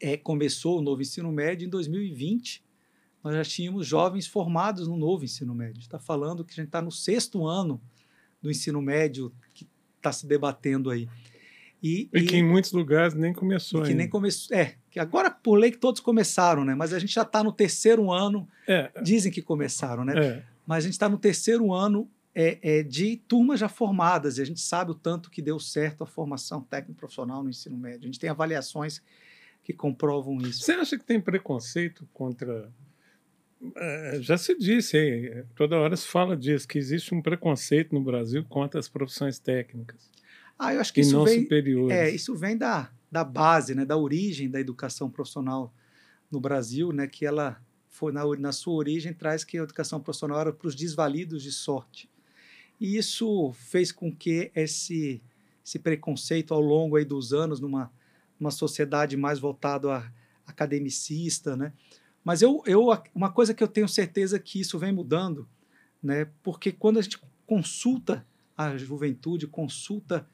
[0.00, 2.64] é, começou o novo ensino médio em 2020.
[3.22, 5.72] Nós já tínhamos jovens formados no novo ensino médio.
[5.72, 7.80] A gente está falando que a gente está no sexto ano
[8.40, 9.66] do ensino médio que
[9.96, 11.08] está se debatendo aí.
[11.82, 13.98] E, E que em muitos lugares nem começou que ainda.
[13.98, 14.56] nem começou.
[14.56, 16.72] É, que agora por lei que todos começaram, né?
[16.72, 18.48] Mas a gente já está no terceiro ano.
[18.64, 20.14] É, Dizem que começaram, né?
[20.16, 20.42] é.
[20.64, 24.44] Mas a gente está no terceiro ano é, é, de turmas já formadas e a
[24.46, 28.02] gente sabe o tanto que deu certo a formação técnico profissional no ensino médio.
[28.02, 29.02] A gente tem avaliações
[29.64, 30.62] que comprovam isso.
[30.62, 32.70] Você acha que tem preconceito contra.
[33.76, 38.00] É, já se disse aí, toda hora se fala disso, que existe um preconceito no
[38.00, 40.08] Brasil contra as profissões técnicas
[40.56, 41.96] Ah, eu acho que e isso não vem, superiores.
[41.96, 45.72] é, isso vem da, da base, né, da origem da educação profissional
[46.30, 50.40] no Brasil, né, que ela foi na, na sua origem traz que a educação profissional
[50.40, 52.10] era para os desvalidos de sorte.
[52.80, 55.22] E isso fez com que esse,
[55.64, 57.92] esse preconceito ao longo aí dos anos, numa,
[58.38, 60.12] numa sociedade mais voltada a
[60.46, 61.72] academicista, né?
[62.24, 65.48] Mas eu, eu, uma coisa que eu tenho certeza que isso vem mudando,
[66.02, 66.28] né?
[66.42, 68.26] Porque quando a gente consulta
[68.56, 70.26] a juventude, consulta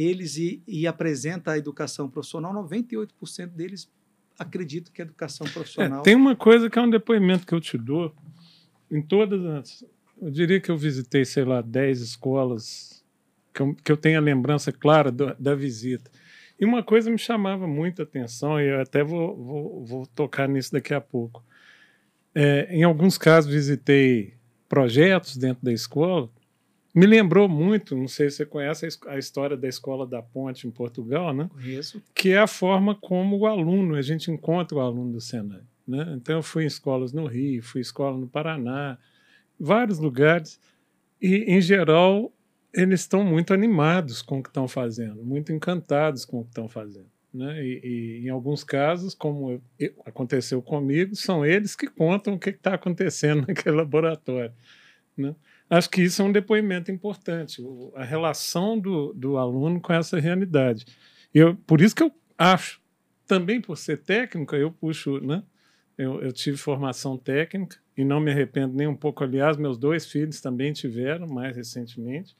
[0.00, 3.90] eles e, e apresenta a educação profissional, 98% deles
[4.38, 7.60] acreditam que a educação profissional É, tem uma coisa que é um depoimento que eu
[7.60, 8.14] te dou.
[8.90, 9.84] Em todas as.
[10.20, 13.04] Eu diria que eu visitei, sei lá, 10 escolas
[13.52, 16.10] que eu, que eu tenho a lembrança clara do- da visita.
[16.58, 20.72] E uma coisa me chamava muita atenção, e eu até vou, vou, vou tocar nisso
[20.72, 21.42] daqui a pouco.
[22.34, 24.34] É, em alguns casos, visitei
[24.68, 26.28] projetos dentro da escola.
[26.94, 30.70] Me lembrou muito, não sei se você conhece a história da Escola da Ponte em
[30.70, 31.48] Portugal, né?
[31.52, 32.02] conheço.
[32.14, 35.60] que é a forma como o aluno, a gente encontra o aluno do Senai.
[35.86, 36.14] Né?
[36.16, 38.98] Então, eu fui em escolas no Rio, fui em escola no Paraná,
[39.58, 40.60] vários lugares,
[41.22, 42.32] e, em geral,
[42.74, 46.68] eles estão muito animados com o que estão fazendo, muito encantados com o que estão
[46.68, 47.06] fazendo.
[47.32, 47.64] Né?
[47.64, 52.38] E, e, em alguns casos, como eu- eu- aconteceu comigo, são eles que contam o
[52.38, 54.52] que está acontecendo naquele laboratório.
[55.16, 55.34] Né?
[55.70, 57.62] Acho que isso é um depoimento importante,
[57.94, 60.84] a relação do, do aluno com essa realidade.
[61.32, 62.82] Eu, por isso que eu acho,
[63.26, 65.44] também por ser técnica, eu puxo, né?
[65.96, 69.22] Eu, eu tive formação técnica e não me arrependo nem um pouco.
[69.22, 72.36] Aliás, meus dois filhos também tiveram, mais recentemente,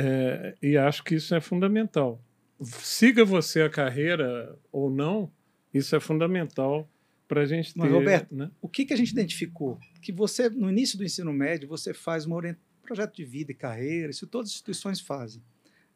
[0.00, 2.20] É, e acho que isso é fundamental.
[2.62, 5.28] Siga você a carreira ou não,
[5.74, 6.88] isso é fundamental
[7.28, 7.78] para a gente ter.
[7.78, 8.50] Mas, Roberto, né?
[8.60, 9.78] O que, que a gente identificou?
[10.00, 13.54] Que você, no início do ensino médio, você faz um orient- projeto de vida e
[13.54, 15.42] carreira, isso todas as instituições fazem.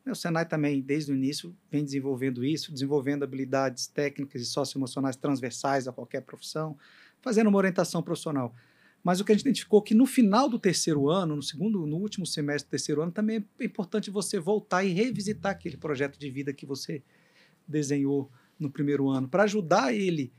[0.06, 5.88] O Senai também, desde o início, vem desenvolvendo isso, desenvolvendo habilidades técnicas e socioemocionais transversais
[5.88, 6.76] a qualquer profissão,
[7.22, 8.54] fazendo uma orientação profissional.
[9.02, 11.86] Mas o que a gente identificou é que no final do terceiro ano, no segundo,
[11.86, 16.18] no último semestre do terceiro ano, também é importante você voltar e revisitar aquele projeto
[16.18, 17.02] de vida que você
[17.66, 20.32] desenhou no primeiro ano, para ajudar ele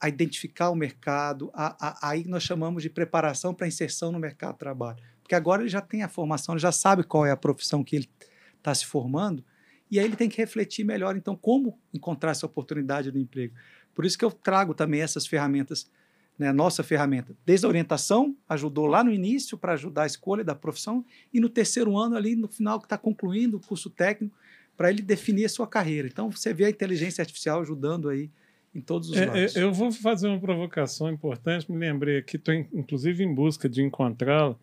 [0.00, 4.52] a identificar o mercado, a, a, aí nós chamamos de preparação para inserção no mercado
[4.52, 5.02] de trabalho.
[5.22, 7.96] Porque agora ele já tem a formação, ele já sabe qual é a profissão que
[7.96, 8.08] ele
[8.56, 9.44] está se formando,
[9.90, 13.54] e aí ele tem que refletir melhor, então, como encontrar essa oportunidade do emprego.
[13.94, 15.90] Por isso que eu trago também essas ferramentas,
[16.38, 17.34] né, nossa ferramenta.
[17.44, 21.48] Desde a orientação, ajudou lá no início para ajudar a escolha da profissão, e no
[21.48, 24.36] terceiro ano, ali no final, que está concluindo o curso técnico,
[24.76, 26.06] para ele definir a sua carreira.
[26.06, 28.30] Então, você vê a inteligência artificial ajudando aí
[28.74, 29.56] em todos os é, lados.
[29.56, 34.56] Eu vou fazer uma provocação importante, me lembrei aqui, estou inclusive em busca de encontrá-la.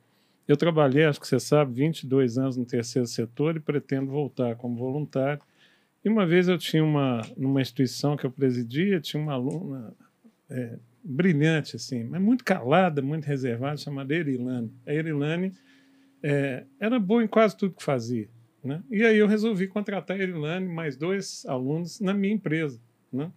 [0.47, 4.75] Eu trabalhei, acho que você sabe, 22 anos no terceiro setor e pretendo voltar como
[4.75, 5.41] voluntário.
[6.03, 9.91] E uma vez eu tinha uma, numa instituição que eu presidia, tinha uma aluna
[10.47, 14.71] é, brilhante, assim, mas muito calada, muito reservada, chamada Erilane.
[14.85, 15.51] A Erilane
[16.21, 18.29] é, era boa em quase tudo que fazia.
[18.63, 18.83] Né?
[18.89, 22.79] E aí eu resolvi contratar a Erilane mais dois alunos na minha empresa.
[23.11, 23.31] Né?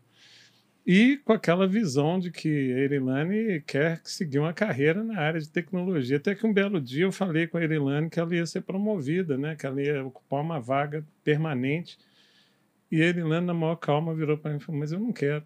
[0.91, 5.47] E com aquela visão de que a Erilane quer seguir uma carreira na área de
[5.47, 6.16] tecnologia.
[6.16, 9.36] Até que um belo dia eu falei com a Erilane que ela ia ser promovida,
[9.36, 9.55] né?
[9.55, 11.99] que ela ia ocupar uma vaga permanente.
[12.91, 15.45] E a Erilane, na maior calma, virou para mim e falou: Mas eu não quero.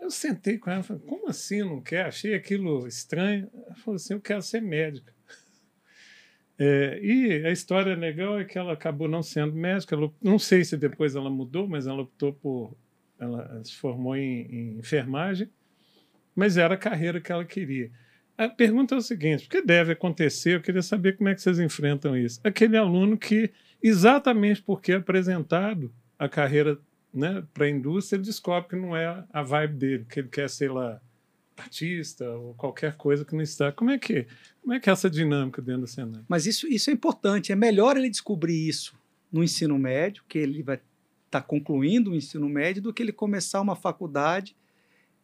[0.00, 2.06] Eu sentei com ela e falei: Como assim não quer?
[2.06, 3.48] Achei aquilo estranho.
[3.54, 5.14] Ela falou assim: Eu quero ser médica.
[6.58, 9.94] É, e a história legal é que ela acabou não sendo médica.
[9.94, 12.76] Ela, não sei se depois ela mudou, mas ela optou por
[13.22, 15.48] ela se formou em, em enfermagem,
[16.34, 17.90] mas era a carreira que ela queria.
[18.36, 20.56] A pergunta é o seguinte: o que deve acontecer?
[20.56, 22.40] Eu queria saber como é que vocês enfrentam isso.
[22.42, 23.50] Aquele aluno que,
[23.82, 26.78] exatamente porque é apresentado a carreira
[27.12, 30.48] né, para a indústria, ele descobre que não é a vibe dele, que ele quer,
[30.48, 31.00] sei lá,
[31.56, 33.70] artista ou qualquer coisa que não está.
[33.70, 34.26] Como é que,
[34.62, 36.24] como é, que é essa dinâmica dentro do cenário?
[36.28, 37.52] Mas isso, isso é importante.
[37.52, 38.94] É melhor ele descobrir isso
[39.30, 40.80] no ensino médio, que ele vai
[41.32, 44.54] está concluindo o ensino médio do que ele começar uma faculdade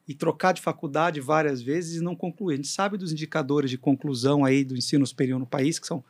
[0.09, 2.54] e trocar de faculdade várias vezes e não concluir.
[2.54, 6.02] A gente sabe dos indicadores de conclusão aí do ensino superior no país, que são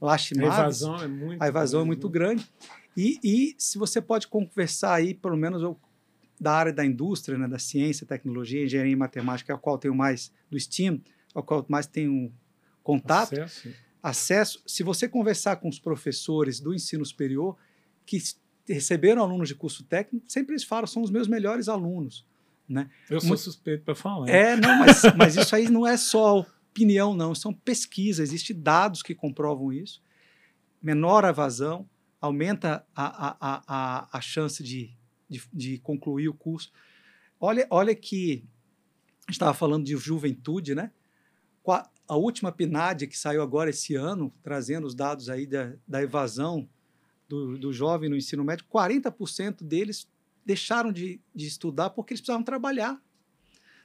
[0.00, 0.58] lastimáveis.
[0.58, 2.52] A evasão é muito, a evasão grande, é muito grande.
[2.96, 5.78] E, e se você pode conversar aí, pelo menos eu,
[6.40, 9.94] da área da indústria, né, da ciência, tecnologia, engenharia e matemática, é a qual tenho
[9.94, 11.00] mais do STEAM,
[11.32, 12.32] ao qual mais tenho
[12.82, 13.68] contato, acesso.
[14.02, 14.62] acesso.
[14.66, 17.56] Se você conversar com os professores do ensino superior,
[18.04, 18.18] que
[18.66, 22.26] receberam alunos de curso técnico, sempre eles falam, são os meus melhores alunos.
[22.68, 22.88] Né?
[23.10, 24.28] Eu sou suspeito para falar.
[24.28, 29.02] É, não, mas, mas isso aí não é só opinião, não, são pesquisas, existem dados
[29.02, 30.02] que comprovam isso.
[30.82, 31.88] Menor a evasão,
[32.20, 34.90] aumenta a, a, a, a chance de,
[35.28, 36.72] de, de concluir o curso.
[37.38, 38.44] Olha, olha que
[39.30, 40.90] estava falando de juventude, né?
[42.06, 46.68] A última PNAD que saiu agora esse ano, trazendo os dados aí da, da evasão
[47.28, 50.08] do, do jovem no ensino médio, 40% deles
[50.44, 53.00] deixaram de, de estudar porque eles precisavam trabalhar.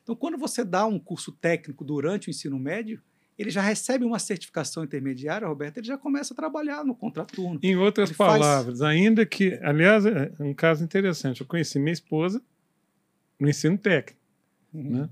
[0.03, 3.01] Então, quando você dá um curso técnico durante o ensino médio,
[3.37, 7.57] ele já recebe uma certificação intermediária, Roberto, ele já começa a trabalhar no contraturno.
[7.63, 8.81] Em outras ele palavras, faz...
[8.81, 11.39] ainda que, aliás, é um caso interessante.
[11.39, 12.41] Eu conheci minha esposa
[13.39, 14.19] no ensino técnico,
[14.73, 14.89] uhum.
[14.89, 15.09] né?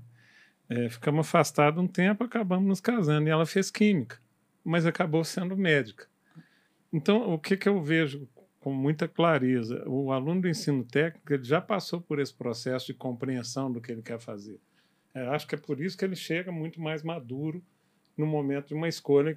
[0.68, 4.20] É, ficamos afastados um tempo, acabamos nos casando e ela fez química,
[4.62, 6.06] mas acabou sendo médica.
[6.92, 8.28] Então, o que, que eu vejo
[8.60, 9.82] com muita clareza?
[9.86, 13.92] O aluno do ensino técnico ele já passou por esse processo de compreensão do que
[13.92, 14.58] ele quer fazer.
[15.14, 17.62] É, acho que é por isso que ele chega muito mais maduro
[18.16, 19.36] no momento de uma escolha,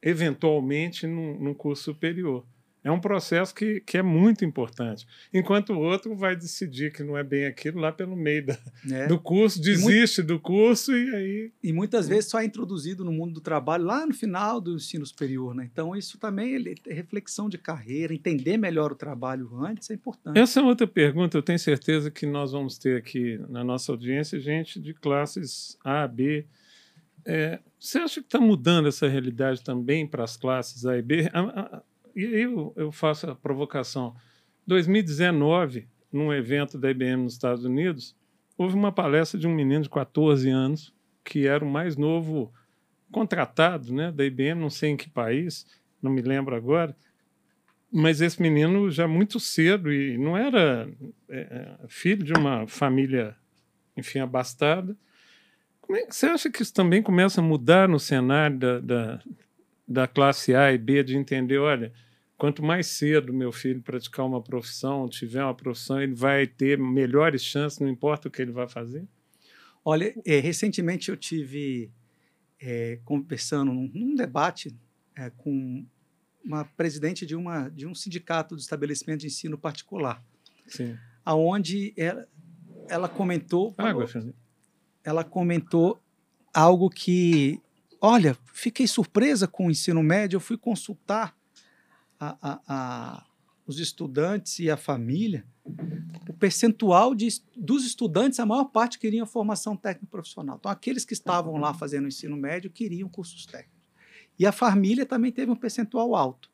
[0.00, 2.44] eventualmente num, num curso superior.
[2.84, 5.06] É um processo que, que é muito importante.
[5.32, 8.58] Enquanto o outro vai decidir que não é bem aquilo lá pelo meio da,
[8.90, 9.06] é.
[9.06, 11.52] do curso, desiste muito, do curso e aí.
[11.62, 15.06] E muitas vezes só é introduzido no mundo do trabalho lá no final do ensino
[15.06, 15.54] superior.
[15.54, 15.68] Né?
[15.72, 16.56] Então, isso também
[16.88, 20.38] é reflexão de carreira, entender melhor o trabalho antes é importante.
[20.38, 21.38] Essa é outra pergunta.
[21.38, 26.08] Eu tenho certeza que nós vamos ter aqui na nossa audiência gente de classes A,
[26.08, 26.44] B.
[27.24, 31.30] É, você acha que está mudando essa realidade também para as classes A e B?
[31.32, 31.82] A, a,
[32.14, 34.14] e eu, eu faço a provocação.
[34.66, 38.16] 2019, num evento da IBM nos Estados Unidos,
[38.56, 40.94] houve uma palestra de um menino de 14 anos,
[41.24, 42.52] que era o mais novo
[43.10, 45.66] contratado né, da IBM, não sei em que país,
[46.02, 46.96] não me lembro agora,
[47.92, 50.88] mas esse menino já muito cedo, e não era
[51.28, 53.36] é, é filho de uma família,
[53.94, 54.96] enfim, abastada.
[55.82, 59.22] Como é, você acha que isso também começa a mudar no cenário da, da,
[59.86, 61.92] da classe A e B de entender, olha,
[62.36, 67.42] quanto mais cedo meu filho praticar uma profissão, tiver uma profissão, ele vai ter melhores
[67.42, 69.06] chances, não importa o que ele vai fazer?
[69.84, 71.90] Olha, é, recentemente eu tive
[72.60, 74.74] é, conversando num, num debate
[75.16, 75.84] é, com
[76.44, 80.24] uma presidente de, uma, de um sindicato de estabelecimento de ensino particular,
[80.66, 80.96] Sim.
[81.24, 82.26] aonde ela,
[82.88, 84.34] ela comentou, Água, falou-
[85.04, 86.00] ela comentou
[86.54, 87.60] algo que,
[88.02, 91.36] olha, fiquei surpresa com o ensino médio, eu fui consultar
[92.18, 93.26] a- a- a-
[93.64, 95.46] os estudantes e a família,
[96.28, 100.56] o percentual de, dos estudantes, a maior parte queriam formação técnico-profissional.
[100.58, 103.80] Então, aqueles que estavam lá fazendo o ensino médio queriam cursos técnicos.
[104.36, 106.50] E a família também teve um percentual alto.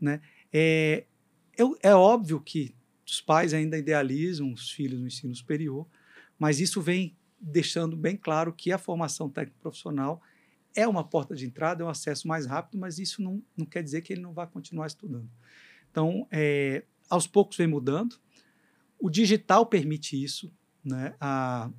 [0.00, 0.20] Né?
[0.52, 1.04] É,
[1.56, 2.74] eu- é óbvio que
[3.06, 5.86] os pais ainda idealizam os filhos no ensino superior,
[6.38, 10.20] mas isso vem deixando bem claro que a formação técnico-profissional
[10.78, 13.82] é uma porta de entrada, é um acesso mais rápido, mas isso não, não quer
[13.82, 15.28] dizer que ele não vai continuar estudando.
[15.90, 18.16] Então, é, aos poucos vem mudando.
[18.98, 20.52] O digital permite isso.
[20.84, 21.14] Né?
[21.20, 21.70] A-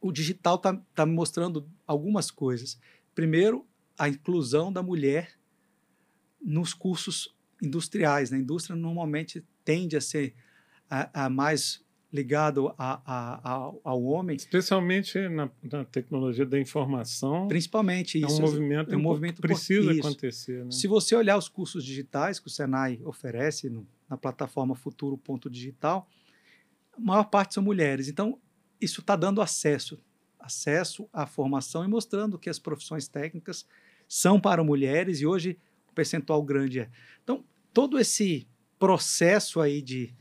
[0.00, 2.78] o digital está tá me mostrando algumas coisas.
[3.14, 3.66] Primeiro,
[3.98, 5.36] a inclusão da mulher
[6.40, 8.30] nos cursos industriais.
[8.30, 8.36] né?
[8.36, 10.34] A indústria normalmente tende a ser
[10.88, 11.84] a, a mais
[12.16, 17.46] ligado a, a- ao- ao homem, Especialmente na, na tecnologia da informação.
[17.46, 18.38] principalmente é isso.
[18.38, 20.00] um movimento, é um que movimento precisa isso.
[20.00, 20.64] acontecer.
[20.64, 20.70] Né?
[20.72, 26.08] Se você olhar os cursos digitais que o Senai oferece no- na plataforma Futuro.digital,
[26.96, 28.08] a maior parte são mulheres.
[28.08, 28.38] Então,
[28.80, 29.98] isso está dando acesso,
[30.38, 33.66] acesso à formação e mostrando que as profissões técnicas
[34.08, 35.58] são para mulheres e hoje
[35.90, 36.88] o percentual grande é.
[37.22, 38.46] Então, todo esse
[38.78, 40.14] processo aí de,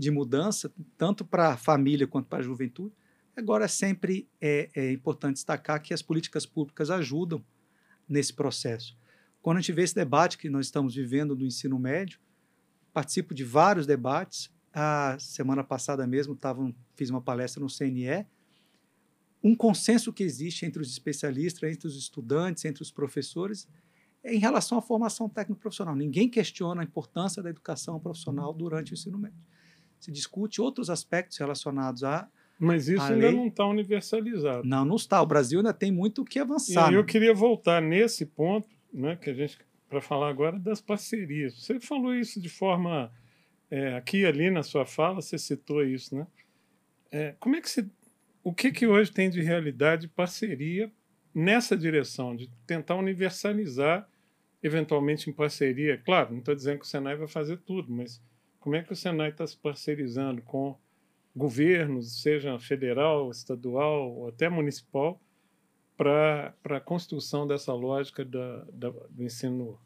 [0.00, 2.94] de mudança, tanto para a família quanto para a juventude,
[3.36, 7.44] agora sempre é, é importante destacar que as políticas públicas ajudam
[8.08, 8.98] nesse processo.
[9.42, 12.18] Quando a gente vê esse debate que nós estamos vivendo do ensino médio,
[12.92, 14.50] participo de vários debates.
[14.72, 18.26] A semana passada mesmo tava, fiz uma palestra no CNE.
[19.42, 23.66] Um consenso que existe entre os especialistas, entre os estudantes, entre os professores,
[24.22, 25.96] é em relação à formação técnico-profissional.
[25.96, 29.38] Ninguém questiona a importância da educação profissional durante o ensino médio.
[30.00, 32.26] Se discute outros aspectos relacionados a.
[32.58, 34.66] Mas isso a ainda lei- não está universalizado.
[34.66, 35.20] Não, não está.
[35.22, 36.88] O Brasil ainda tem muito o que E avançar.
[36.88, 37.06] aí eu né?
[37.06, 41.54] queria voltar nesse ponto, né, que a gente para falar agora das parcerias.
[41.62, 43.10] Você falou isso de forma
[43.70, 46.26] é, aqui e ali na sua fala, você citou isso, né?
[47.10, 47.90] É, como é que se,
[48.44, 50.92] o que que hoje tem de realidade de parceria
[51.34, 54.08] nessa direção de tentar universalizar,
[54.62, 55.98] eventualmente em parceria?
[55.98, 58.22] Claro, não estou dizendo que o Senai vai fazer tudo, mas
[58.60, 60.76] como é que o Senai está se parcerizando com
[61.34, 65.20] governos, seja federal, estadual ou até municipal,
[65.96, 69.78] para a construção dessa lógica da, da- do ensino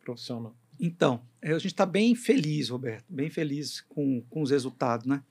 [0.00, 0.54] profissional.
[0.78, 5.06] Então, eh, a gente está bem feliz, Roberto, bem feliz com, com os resultados.
[5.06, 5.22] Né?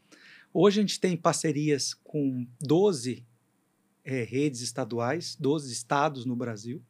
[0.54, 3.26] Hoje a gente tem parcerias com 12
[4.04, 6.82] eh, redes estaduais, 12 estados no Brasil.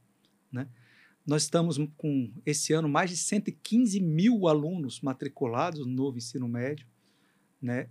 [0.52, 0.68] Né?
[1.26, 6.86] Nós estamos com, esse ano, mais de 115 mil alunos matriculados no novo ensino médio.
[7.62, 7.88] Né?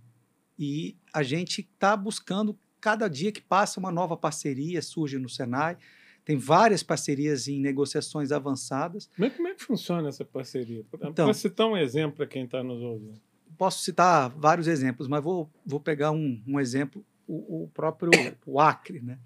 [0.57, 5.77] E a gente está buscando, cada dia que passa, uma nova parceria surge no Senai.
[6.23, 9.09] Tem várias parcerias em negociações avançadas.
[9.17, 10.85] Mas como é que funciona essa parceria?
[11.01, 13.19] Então- citar um exemplo para quem está nos ouvindo.
[13.57, 18.11] posso citar vários exemplos, mas vou, vou pegar um, um exemplo, o, o próprio
[18.45, 19.01] o Acre.
[19.01, 19.17] Né?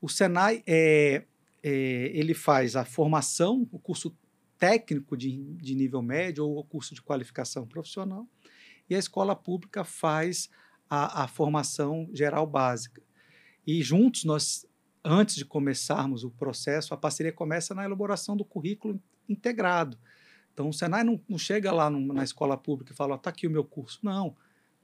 [0.00, 1.24] O Senai é,
[1.68, 4.16] é, ele faz a formação, o curso
[4.56, 8.24] técnico de, de nível médio ou o curso de qualificação profissional,
[8.88, 10.48] e a escola pública faz
[10.88, 13.02] a, a formação geral básica.
[13.66, 14.64] E juntos nós,
[15.04, 19.98] antes de começarmos o processo, a parceria começa na elaboração do currículo integrado.
[20.54, 23.50] Então, o Senai não, não chega lá na escola pública e fala, está aqui o
[23.50, 23.98] meu curso.
[24.04, 24.36] Não.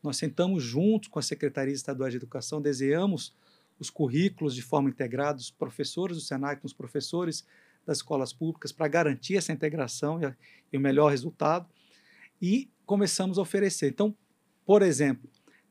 [0.03, 3.33] Nós sentamos juntos com a Secretaria Estadual de Educação, desenhamos
[3.79, 7.45] os currículos de forma integrada, os professores do Senai com os professores
[7.85, 10.37] das escolas públicas, para garantir essa integração e, a-
[10.73, 11.69] e o melhor resultado.
[12.41, 13.89] E começamos a oferecer.
[13.91, 14.17] Então,
[14.65, 15.29] por exemplo,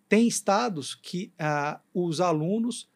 [0.10, 2.90] tem estados que ah, os alunos,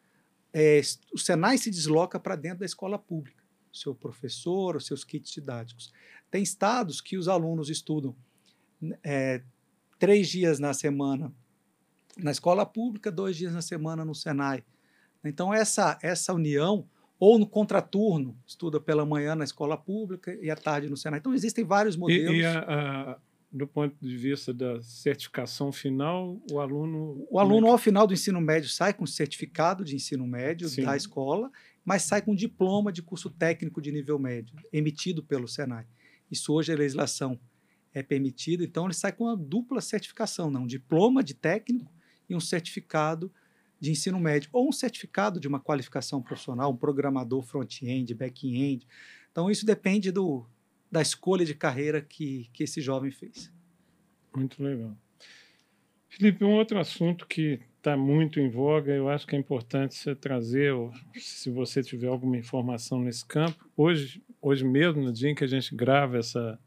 [0.54, 0.82] eh,
[1.14, 3.42] o Senai se desloca para dentro da escola pública,
[3.72, 5.94] seu professor, os seus kits didáticos.
[6.30, 8.14] Tem estados que os alunos estudam
[9.02, 9.42] eh,
[9.98, 11.34] três dias na semana
[12.18, 14.64] na escola pública, dois dias na semana no Senai.
[15.30, 16.88] Então, essa, essa união,
[17.20, 21.20] ou no contraturno, estuda pela manhã na escola pública e à tarde no Senai.
[21.20, 22.36] Então, existem vários E, modelos.
[22.38, 23.18] e a- a-
[23.52, 27.26] do ponto de vista da certificação final, o aluno.
[27.30, 30.84] O aluno, ao final do ensino médio, sai com certificado de ensino médio Sim.
[30.84, 31.50] da escola,
[31.86, 35.86] mas sai com diploma de curso técnico de nível médio, emitido pelo Senai.
[36.30, 37.40] Isso hoje a legislação
[37.94, 41.94] é permitida, então ele sai com uma dupla certificação, não, um diploma de técnico
[42.30, 43.34] e um certificado de
[43.82, 48.88] ensino médio, ou um certificado de uma qualificação profissional, um programador front-end, back-end.
[49.32, 50.46] Então, isso depende do,
[50.92, 53.52] da escolha de carreira que, que esse jovem fez.
[54.36, 54.96] Muito legal.
[56.10, 60.16] Felipe, um outro assunto que está muito em voga, eu acho que é importante você
[60.16, 60.74] trazer,
[61.14, 63.70] se você tiver alguma informação nesse campo.
[63.76, 66.58] Hoje, hoje mesmo, no dia em que a gente grava essa,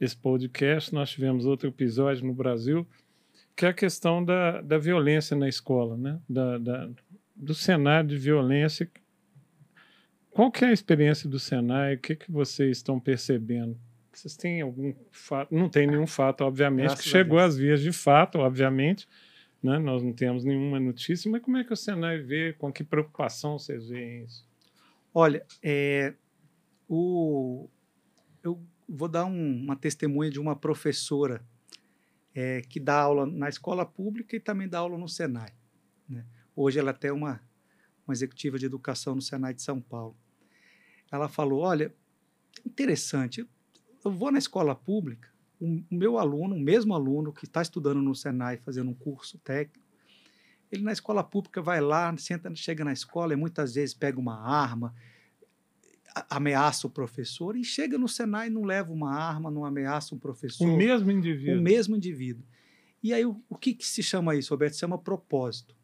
[0.00, 2.86] esse podcast, nós tivemos outro episódio no Brasil,
[3.58, 6.20] que é a questão da, da violência na escola, né?
[6.28, 6.88] da, da
[7.34, 8.88] do cenário de violência.
[10.30, 11.96] Qual que é a experiência do Senai?
[11.96, 13.76] O que, que vocês estão percebendo?
[14.12, 15.52] Vocês têm algum fato?
[15.52, 19.08] Não tem nenhum fato, obviamente, Graças que chegou às vias de fato, obviamente.
[19.60, 19.76] Né?
[19.76, 23.58] Nós não temos nenhuma notícia, mas como é que o Senai vê, com que preocupação
[23.58, 24.46] vocês veem isso?
[25.12, 26.14] Olha, é,
[26.88, 27.68] o,
[28.40, 31.44] eu vou dar um, uma testemunha de uma professora
[32.40, 35.52] é, que dá aula na escola pública e também dá aula no Senai.
[36.08, 36.24] Né?
[36.54, 37.42] Hoje ela é até uma,
[38.06, 40.16] uma executiva de educação no Senai de São Paulo.
[41.10, 41.92] Ela falou: Olha,
[42.64, 43.44] interessante,
[44.04, 45.28] eu vou na escola pública,
[45.58, 49.36] o, o meu aluno, o mesmo aluno que está estudando no Senai, fazendo um curso
[49.38, 49.84] técnico,
[50.70, 54.38] ele na escola pública vai lá, senta, chega na escola e muitas vezes pega uma
[54.48, 54.94] arma,
[56.28, 60.18] ameaça o professor e chega no Senai e não leva uma arma, não ameaça um
[60.18, 60.66] professor.
[60.66, 61.58] O mesmo indivíduo.
[61.58, 62.44] O mesmo indivíduo.
[63.02, 64.74] E aí, o, o que, que, se chama isso, Roberto?
[64.74, 65.76] Se chama propósito.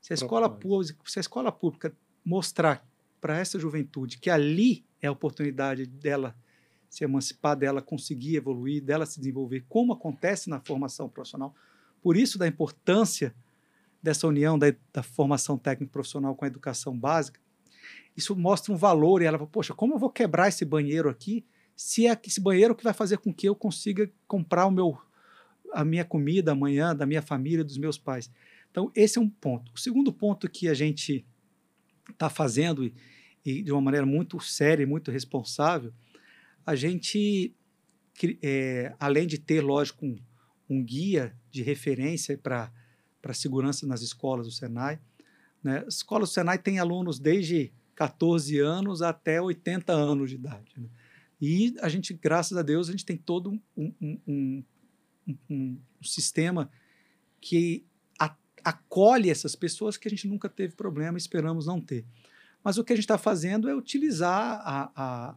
[0.00, 1.94] Se a, escola pública, se a escola pública
[2.24, 2.86] mostrar
[3.20, 6.34] para essa juventude que ali é a oportunidade dela
[6.88, 11.54] se emancipar, dela conseguir evoluir, dela se desenvolver, como acontece na formação profissional,
[12.02, 13.34] por isso da importância
[14.02, 17.40] dessa união da, da formação técnico profissional com a educação básica,
[18.16, 21.44] isso mostra um valor e ela fala, poxa, como eu vou quebrar esse banheiro aqui
[21.74, 24.98] se é esse banheiro que vai fazer com que eu consiga comprar o meu
[25.72, 28.30] a minha comida amanhã, da minha família, dos meus pais.
[28.70, 29.72] Então, esse é um ponto.
[29.72, 31.24] O segundo ponto que a gente
[32.10, 32.92] está fazendo, e,
[33.44, 35.92] e, de uma maneira muito séria e muito responsável,
[36.66, 37.54] a gente,
[38.42, 40.18] é, além de ter, lógico, um,
[40.68, 42.70] um guia de referência para
[43.32, 45.00] segurança nas escolas do Senai,
[45.62, 45.84] né?
[45.86, 50.72] As escolas do Senai têm alunos desde 14 anos até 80 anos de idade.
[50.74, 50.88] Né?
[51.38, 54.64] E a gente, graças a Deus, a gente tem todo um, um, um,
[55.50, 56.70] um sistema
[57.42, 57.84] que
[58.18, 58.34] a,
[58.64, 62.06] acolhe essas pessoas que a gente nunca teve problema, esperamos não ter.
[62.64, 65.36] Mas o que a gente está fazendo é utilizar a, a,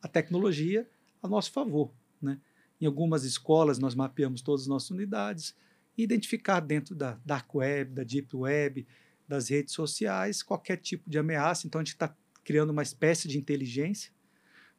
[0.00, 0.88] a, tecnologia
[1.20, 1.92] a nosso favor.
[2.22, 2.38] Né?
[2.80, 5.52] Em algumas escolas, nós mapeamos todas as nossas unidades
[5.98, 8.86] e identificar dentro da dark web, da deep web,
[9.26, 11.66] das redes sociais qualquer tipo de ameaça.
[11.66, 14.12] Então, a gente está criando uma espécie de inteligência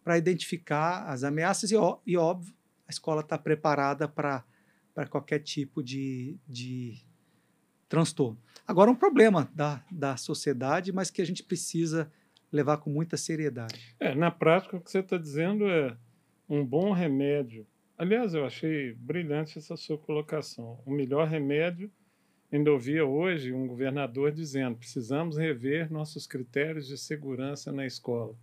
[0.04, 1.76] para identificar as ameaças e,
[2.06, 2.54] e óbvio,
[2.88, 4.44] a escola está preparada para
[5.10, 7.04] qualquer tipo de, de
[7.90, 8.40] transtorno.
[8.68, 12.12] Agora, um problema da, da sociedade, mas que a gente precisa
[12.52, 13.96] levar com muita seriedade.
[14.00, 15.98] É, na prática, o que você está dizendo é
[16.48, 17.66] um bom remédio.
[17.98, 20.80] Aliás, eu achei brilhante essa sua colocação.
[20.86, 21.92] O melhor remédio
[22.56, 28.34] Ainda ouvia hoje um governador dizendo: precisamos rever nossos critérios de segurança na escola.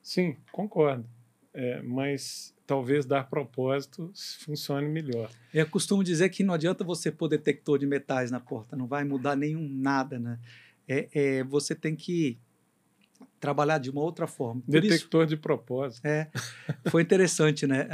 [0.00, 1.04] Sim, concordo,
[1.52, 5.28] é, mas talvez dar propósito funcione melhor.
[5.52, 9.02] Eu costumo dizer que não adianta você pôr detector de metais na porta, não vai
[9.02, 10.38] mudar nenhum nada, né?
[10.86, 12.38] É, é você tem que
[13.40, 14.62] trabalhar de uma outra forma.
[14.62, 16.06] Por detector isso, de propósito.
[16.06, 16.30] É,
[16.88, 17.88] foi interessante, né?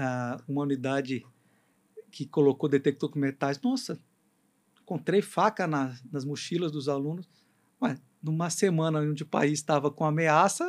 [0.47, 1.25] uma unidade
[2.11, 3.59] que colocou detector com metais.
[3.63, 3.99] Nossa,
[4.83, 7.29] encontrei faca na, nas mochilas dos alunos.
[7.81, 10.65] Mas numa semana onde o país estava com ameaça,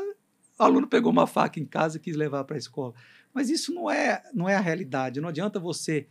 [0.60, 2.94] o aluno pegou uma faca em casa e quis levar para a escola.
[3.34, 5.20] Mas isso não é, não é a realidade.
[5.20, 6.08] Não adianta você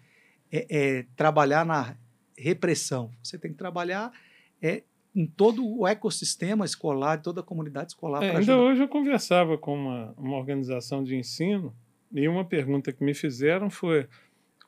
[0.50, 1.96] é, é, trabalhar na
[2.36, 3.10] repressão.
[3.22, 4.12] Você tem que trabalhar
[4.60, 4.82] é,
[5.14, 8.22] em todo o ecossistema escolar, toda a comunidade escolar.
[8.22, 8.58] É, ainda ajudar.
[8.58, 11.74] hoje eu conversava com uma, uma organização de ensino
[12.12, 14.08] e uma pergunta que me fizeram foi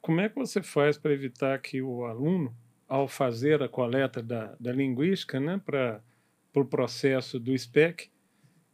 [0.01, 2.55] como é que você faz para evitar que o aluno
[2.89, 6.15] ao fazer a coleta da, da linguística né, para o
[6.53, 8.09] pro processo do SPEC,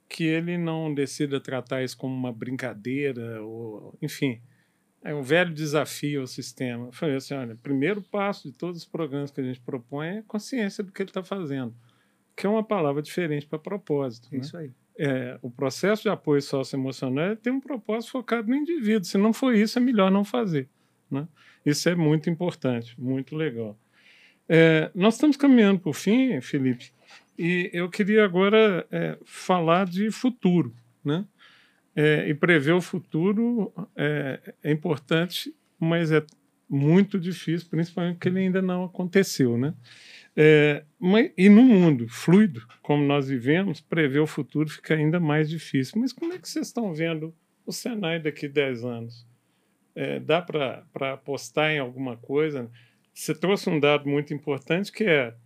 [0.08, 4.40] que ele não decida tratar isso como uma brincadeira, ou, enfim,
[5.02, 6.86] é um velho desafio ao sistema.
[6.86, 10.18] Eu falei assim: olha, o primeiro passo de todos os programas que a gente propõe
[10.18, 11.74] é consciência do que ele está fazendo,
[12.36, 14.28] que é uma palavra diferente para propósito.
[14.30, 14.40] Né?
[14.40, 14.70] Isso aí.
[14.98, 19.04] É, o processo de apoio socioemocional tem um propósito focado no indivíduo.
[19.04, 20.68] Se não for isso, é melhor não fazer.
[21.10, 21.26] Né?
[21.64, 23.78] Isso é muito importante, muito legal.
[24.52, 26.90] É, nós estamos caminhando para o fim, Felipe,
[27.38, 30.74] e eu queria agora é, falar de futuro.
[31.04, 31.24] Né?
[31.94, 36.26] É, e prever o futuro é, é, importante, mas é
[36.68, 39.56] muito difícil, principalmente porque ele ainda não aconteceu.
[39.56, 39.72] Né?
[40.36, 45.48] É, mas, e no mundo fluido, como nós vivemos, prever o futuro fica ainda mais
[45.48, 46.00] difícil.
[46.00, 47.32] Mas como é que vocês estão vendo
[47.64, 49.26] o Senai daqui a 10 anos?
[49.94, 52.68] É, dá para apostar em alguma coisa?
[53.20, 55.36] Você trouxe um dado muito importante que é,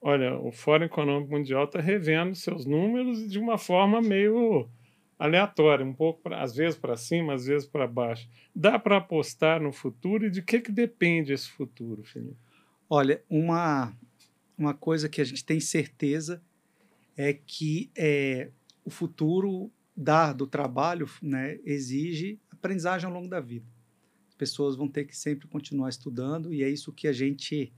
[0.00, 4.70] olha, o Fórum Econômico Mundial está revendo seus números de uma forma meio
[5.18, 8.28] aleatória, um pouco, pra, às vezes para cima, às vezes para baixo.
[8.54, 12.36] Dá para apostar no futuro e de que, que depende esse futuro, Felipe?
[12.88, 13.92] Olha, uma,
[14.56, 16.40] uma coisa que a gente tem certeza
[17.16, 18.50] é que é,
[18.84, 23.66] o futuro da, do trabalho né, exige aprendizagem ao longo da vida.
[24.36, 27.72] As pessoas vão ter que sempre continuar estudando e é isso que a gente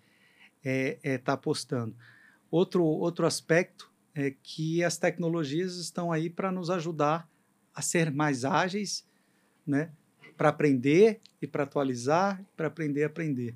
[0.56, 1.94] está é, é, tá apostando.
[2.51, 7.30] Outro, outro aspecto é que as tecnologias estão aí para nos ajudar
[7.74, 9.06] a ser mais ágeis,
[9.66, 9.93] né,
[10.36, 13.55] para aprender e para atualizar, para aprender a aprender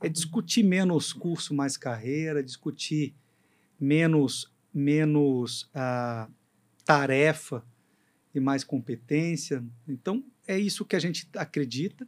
[0.00, 3.14] é discutir menos curso, mais carreira, discutir
[3.80, 6.28] menos, menos ah,
[6.84, 7.64] tarefa
[8.34, 9.64] e mais competência.
[9.86, 12.06] Então, é isso que a gente acredita.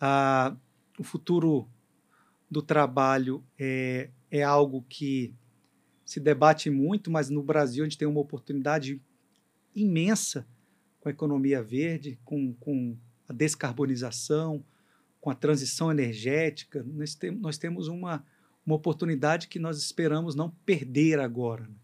[0.00, 0.56] Ah,
[0.98, 1.68] o futuro
[2.50, 5.34] do trabalho é, é algo que
[6.04, 9.00] se debate muito, mas no Brasil a gente tem uma oportunidade
[9.74, 10.46] imensa
[11.00, 12.96] com a economia verde, com, com
[13.28, 14.64] a descarbonização,
[15.20, 18.24] com a transição energética, nós, tem, nós temos uma,
[18.64, 21.64] uma oportunidade que nós esperamos não perder agora.
[21.64, 21.74] Né?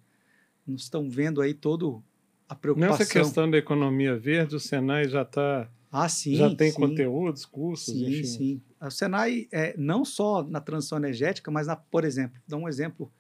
[0.64, 2.04] Nós estamos vendo aí todo
[2.48, 2.98] a preocupação.
[2.98, 5.68] Nessa questão da economia verde, o Senai já está.
[5.92, 6.34] Ah, sim.
[6.34, 6.80] Já tem sim.
[6.80, 8.24] conteúdos, cursos, sim, enfim.
[8.24, 12.66] Sim, O Senai, é, não só na transição energética, mas, na, por exemplo, dá um
[12.66, 13.12] exemplo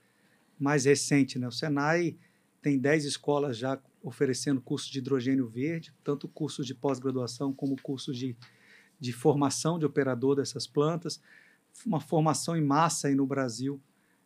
[0.58, 1.38] mais recente.
[1.38, 1.46] Né?
[1.46, 2.16] O Senai
[2.62, 8.16] tem 10 escolas já oferecendo cursos de hidrogênio verde, tanto cursos de pós-graduação como cursos
[8.16, 8.36] de
[9.02, 11.20] de formação de operador dessas plantas,
[11.84, 13.82] uma formação em massa aí no Brasil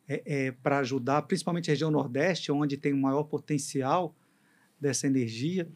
[0.07, 4.15] é, é para ajudar, principalmente a região Nordeste, onde tem o maior potencial
[4.79, 5.67] dessa energia.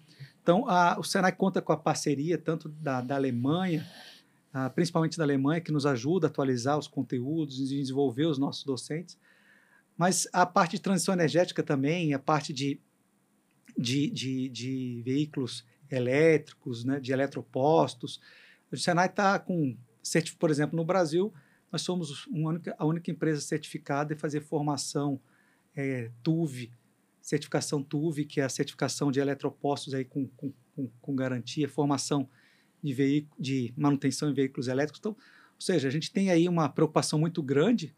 [0.43, 3.87] Então, a, o Senai conta com a parceria tanto da, da Alemanha,
[4.53, 8.65] a, principalmente da Alemanha, que nos ajuda a atualizar os conteúdos e desenvolver os nossos
[8.65, 9.19] docentes,
[9.97, 12.81] mas a parte de transição energética também, a parte de,
[13.77, 18.21] de, de, de veículos elétricos, né, de eletropostos,
[18.73, 19.77] o Senai está com,
[20.39, 21.33] por exemplo, no Brasil,
[21.71, 25.21] nós somos única, a única empresa certificada em fazer formação
[25.77, 26.73] é, TUV,
[27.31, 30.53] certificação TUV, que é a certificação de eletropostos aí com, com,
[31.01, 32.29] com, garantia, formação
[32.83, 34.99] de, de manutenção em veículos elétricos.
[34.99, 37.95] Então, ou seja, a gente tem aí uma preocupação muito grande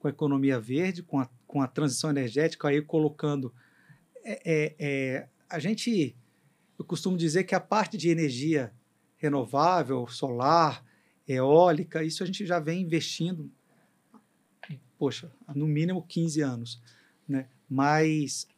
[0.00, 3.54] com a economia verde, com a, com a transição energética, aí colocando.
[4.24, 6.16] É, é, é, a gente,
[6.76, 8.72] eu costumo dizer que a parte de energia
[9.16, 10.84] renovável, solar,
[11.28, 13.48] eólica, isso a gente já vem investindo,
[14.98, 16.82] poxa, no mínimo 15 anos.
[17.28, 17.46] Né?
[17.70, 18.48] Mas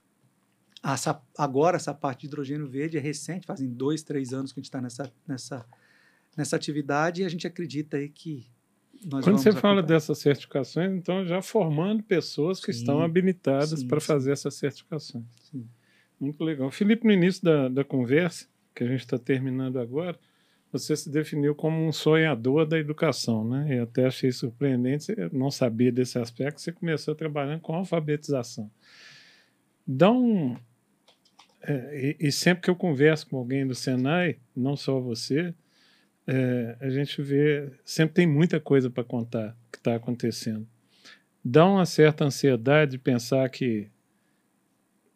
[0.84, 4.62] essa, agora essa parte de hidrogênio verde é recente, fazem dois, três anos que a
[4.62, 5.66] gente está nessa, nessa,
[6.36, 8.46] nessa atividade e a gente acredita aí que
[9.04, 14.00] nós Quando você fala dessas certificações, então já formando pessoas que sim, estão habilitadas para
[14.00, 15.24] fazer essas certificações.
[15.50, 15.66] Sim.
[16.18, 16.70] Muito legal.
[16.70, 20.18] Felipe, no início da, da conversa, que a gente está terminando agora,
[20.72, 23.78] você se definiu como um sonhador da educação, né?
[23.78, 28.70] Eu até achei surpreendente, você não sabia desse aspecto, você começou trabalhando com alfabetização.
[29.86, 30.56] Dá um...
[31.66, 35.54] É, e, e, sempre que eu converso com alguém do Senai, não só você,
[36.26, 40.66] é, a gente vê, sempre tem muita coisa para contar que está acontecendo.
[41.42, 43.90] Dá uma certa ansiedade de pensar que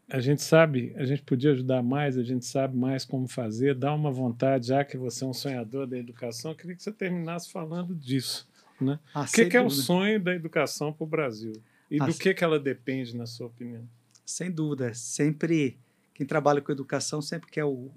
[0.08, 3.92] a gente sabe, a gente podia ajudar mais, a gente sabe mais como fazer, dá
[3.94, 7.52] uma vontade, já que você é um sonhador da educação, eu queria que você terminasse
[7.52, 8.48] falando disso.
[8.80, 8.98] Né?
[9.12, 11.52] Ah, o que, que é o sonho da educação para o Brasil?
[11.90, 13.86] E ah, do que, que ela depende, na sua opinião?
[14.24, 14.94] Sem dúvida.
[14.94, 15.78] Sempre,
[16.18, 17.92] quem trabalha com educação sempre quer o,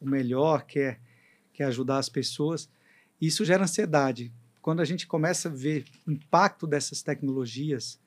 [0.00, 1.00] o melhor, quer,
[1.52, 2.68] quer ajudar as pessoas.
[3.20, 4.32] Isso gera ansiedade.
[4.60, 8.00] Quando a gente começa a ver o impacto dessas tecnologias,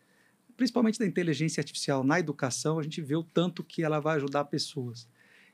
[0.57, 4.43] principalmente da inteligência artificial na educação, a gente vê o tanto que ela vai ajudar
[4.43, 5.07] pessoas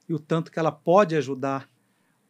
[0.10, 1.70] e o tanto que ela pode ajudar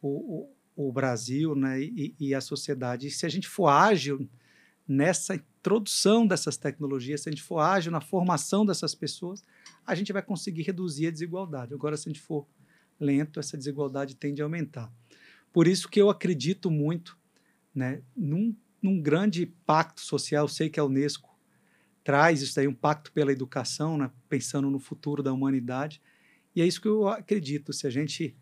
[0.02, 3.06] o, o, o Brasil né, e, e, a sociedade.
[3.06, 4.28] E se a gente for ágil
[4.86, 9.42] nessa introdução dessas tecnologias, se a gente for ágil na formação dessas pessoas,
[9.90, 11.74] a gente vai conseguir reduzir a desigualdade.
[11.74, 12.46] Agora, se a gente for
[12.98, 14.92] lento, essa desigualdade tende a aumentar.
[15.52, 17.18] Por isso que eu acredito muito
[17.74, 20.44] né, num, num grande pacto social.
[20.44, 21.36] Eu sei que a Unesco
[22.04, 24.10] traz isso daí, um pacto pela educação, né?
[24.28, 26.00] pensando no futuro da humanidade.
[26.54, 27.72] E é isso que eu acredito.
[27.72, 28.36] Se a gente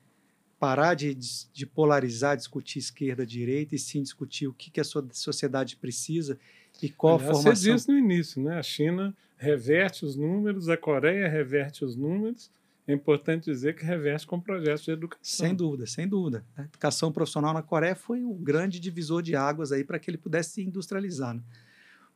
[0.59, 6.39] parar de, de polarizar, discutir esquerda-direita e sim discutir o que, que a sociedade precisa
[6.83, 7.57] e qual Aliás, a formação.
[7.57, 8.59] Você disse no início, né?
[8.59, 12.51] A China reverte os números, a Coreia reverte os números.
[12.87, 15.21] É importante dizer que reverte com projetos de educação.
[15.23, 16.45] Sem dúvida, sem dúvida.
[16.57, 20.17] A educação profissional na Coreia foi um grande divisor de águas aí para que ele
[20.17, 21.35] pudesse se industrializar.
[21.35, 21.43] Né?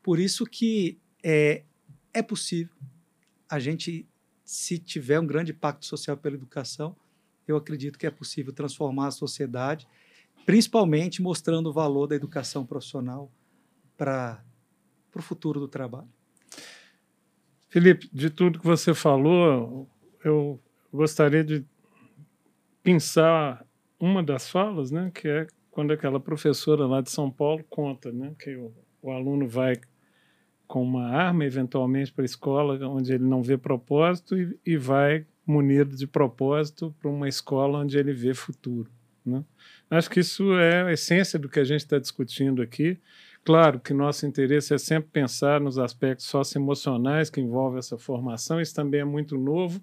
[0.03, 1.63] Por isso que é,
[2.15, 2.75] é possível
[3.53, 4.09] a gente,
[4.47, 6.97] se tiver um grande pacto social pela educação,
[7.47, 9.87] eu acredito que é possível transformar a sociedade,
[10.47, 13.31] principalmente mostrando o valor da educação profissional
[13.95, 14.43] para
[15.21, 16.09] o futuro do trabalho.
[17.69, 19.89] Felipe, de tudo que você falou,
[20.25, 20.61] eu
[20.93, 21.65] gostaria de
[22.83, 23.65] pensar
[23.99, 28.35] uma das falas, né, que é quando aquela professora lá de São Paulo conta, né,
[28.39, 29.81] que o, o aluno vai
[30.67, 35.27] com uma arma eventualmente para a escola onde ele não vê propósito e, e vai
[35.47, 38.91] munido de propósito para uma escola onde ele vê futuro.
[39.25, 39.45] Né?
[39.91, 42.99] Acho que isso é a essência do que a gente está discutindo aqui.
[43.44, 48.74] Claro que nosso interesse é sempre pensar nos aspectos socioemocionais que envolvem essa formação, isso
[48.74, 49.81] também é muito novo,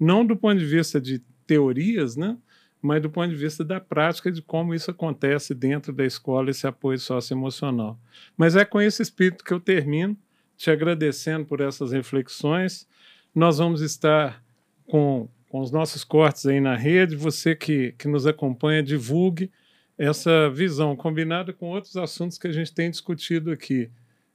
[0.00, 2.38] não do ponto de vista de teorias, né?
[2.84, 6.66] mas do ponto de vista da prática de como isso acontece dentro da escola, esse
[6.66, 7.98] apoio socioemocional.
[8.36, 10.14] Mas é com esse espírito que eu termino,
[10.54, 12.86] te agradecendo por essas reflexões.
[13.34, 14.44] Nós vamos estar
[14.86, 17.16] com, com os nossos cortes aí na rede.
[17.16, 19.50] Você que, que nos acompanha, divulgue
[19.96, 23.90] essa visão, combinada com outros assuntos que a gente tem discutido aqui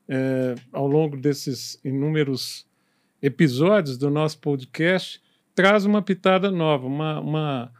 [0.07, 2.65] é, ao longo desses inúmeros
[3.21, 5.21] episódios do nosso podcast.
[5.53, 7.71] Traz uma pitada nova, uma, uma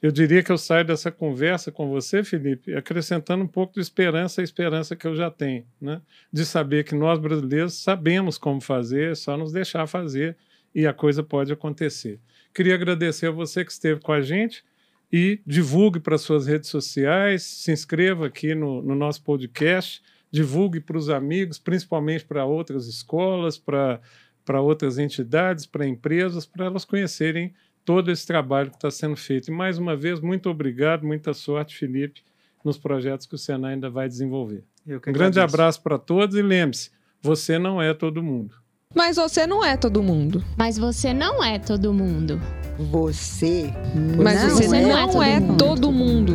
[0.00, 4.40] eu diria que eu saio dessa conversa com você, Felipe, acrescentando um pouco de esperança,
[4.40, 6.00] a esperança que eu já tenho, né?
[6.32, 10.36] de saber que nós brasileiros sabemos como fazer, é só nos deixar fazer
[10.72, 12.20] e a coisa pode acontecer.
[12.54, 14.64] Queria agradecer a você que esteve com a gente
[15.12, 20.98] e divulgue para suas redes sociais, se inscreva aqui no, no nosso podcast, divulgue para
[20.98, 24.00] os amigos, principalmente para outras escolas, para,
[24.44, 27.54] para outras entidades, para empresas, para elas conhecerem
[27.84, 29.48] todo esse trabalho que está sendo feito.
[29.48, 32.22] E mais uma vez, muito obrigado, muita sorte, Felipe,
[32.62, 34.62] nos projetos que o Senai ainda vai desenvolver.
[34.86, 36.90] um grande abraço para todos e lembre-se,
[37.22, 38.54] você não é todo mundo.
[38.94, 40.42] Mas você não é todo mundo.
[40.56, 42.40] Mas você não é todo mundo.
[42.78, 43.70] Você
[44.16, 46.34] Mas não você é não todo é todo mundo.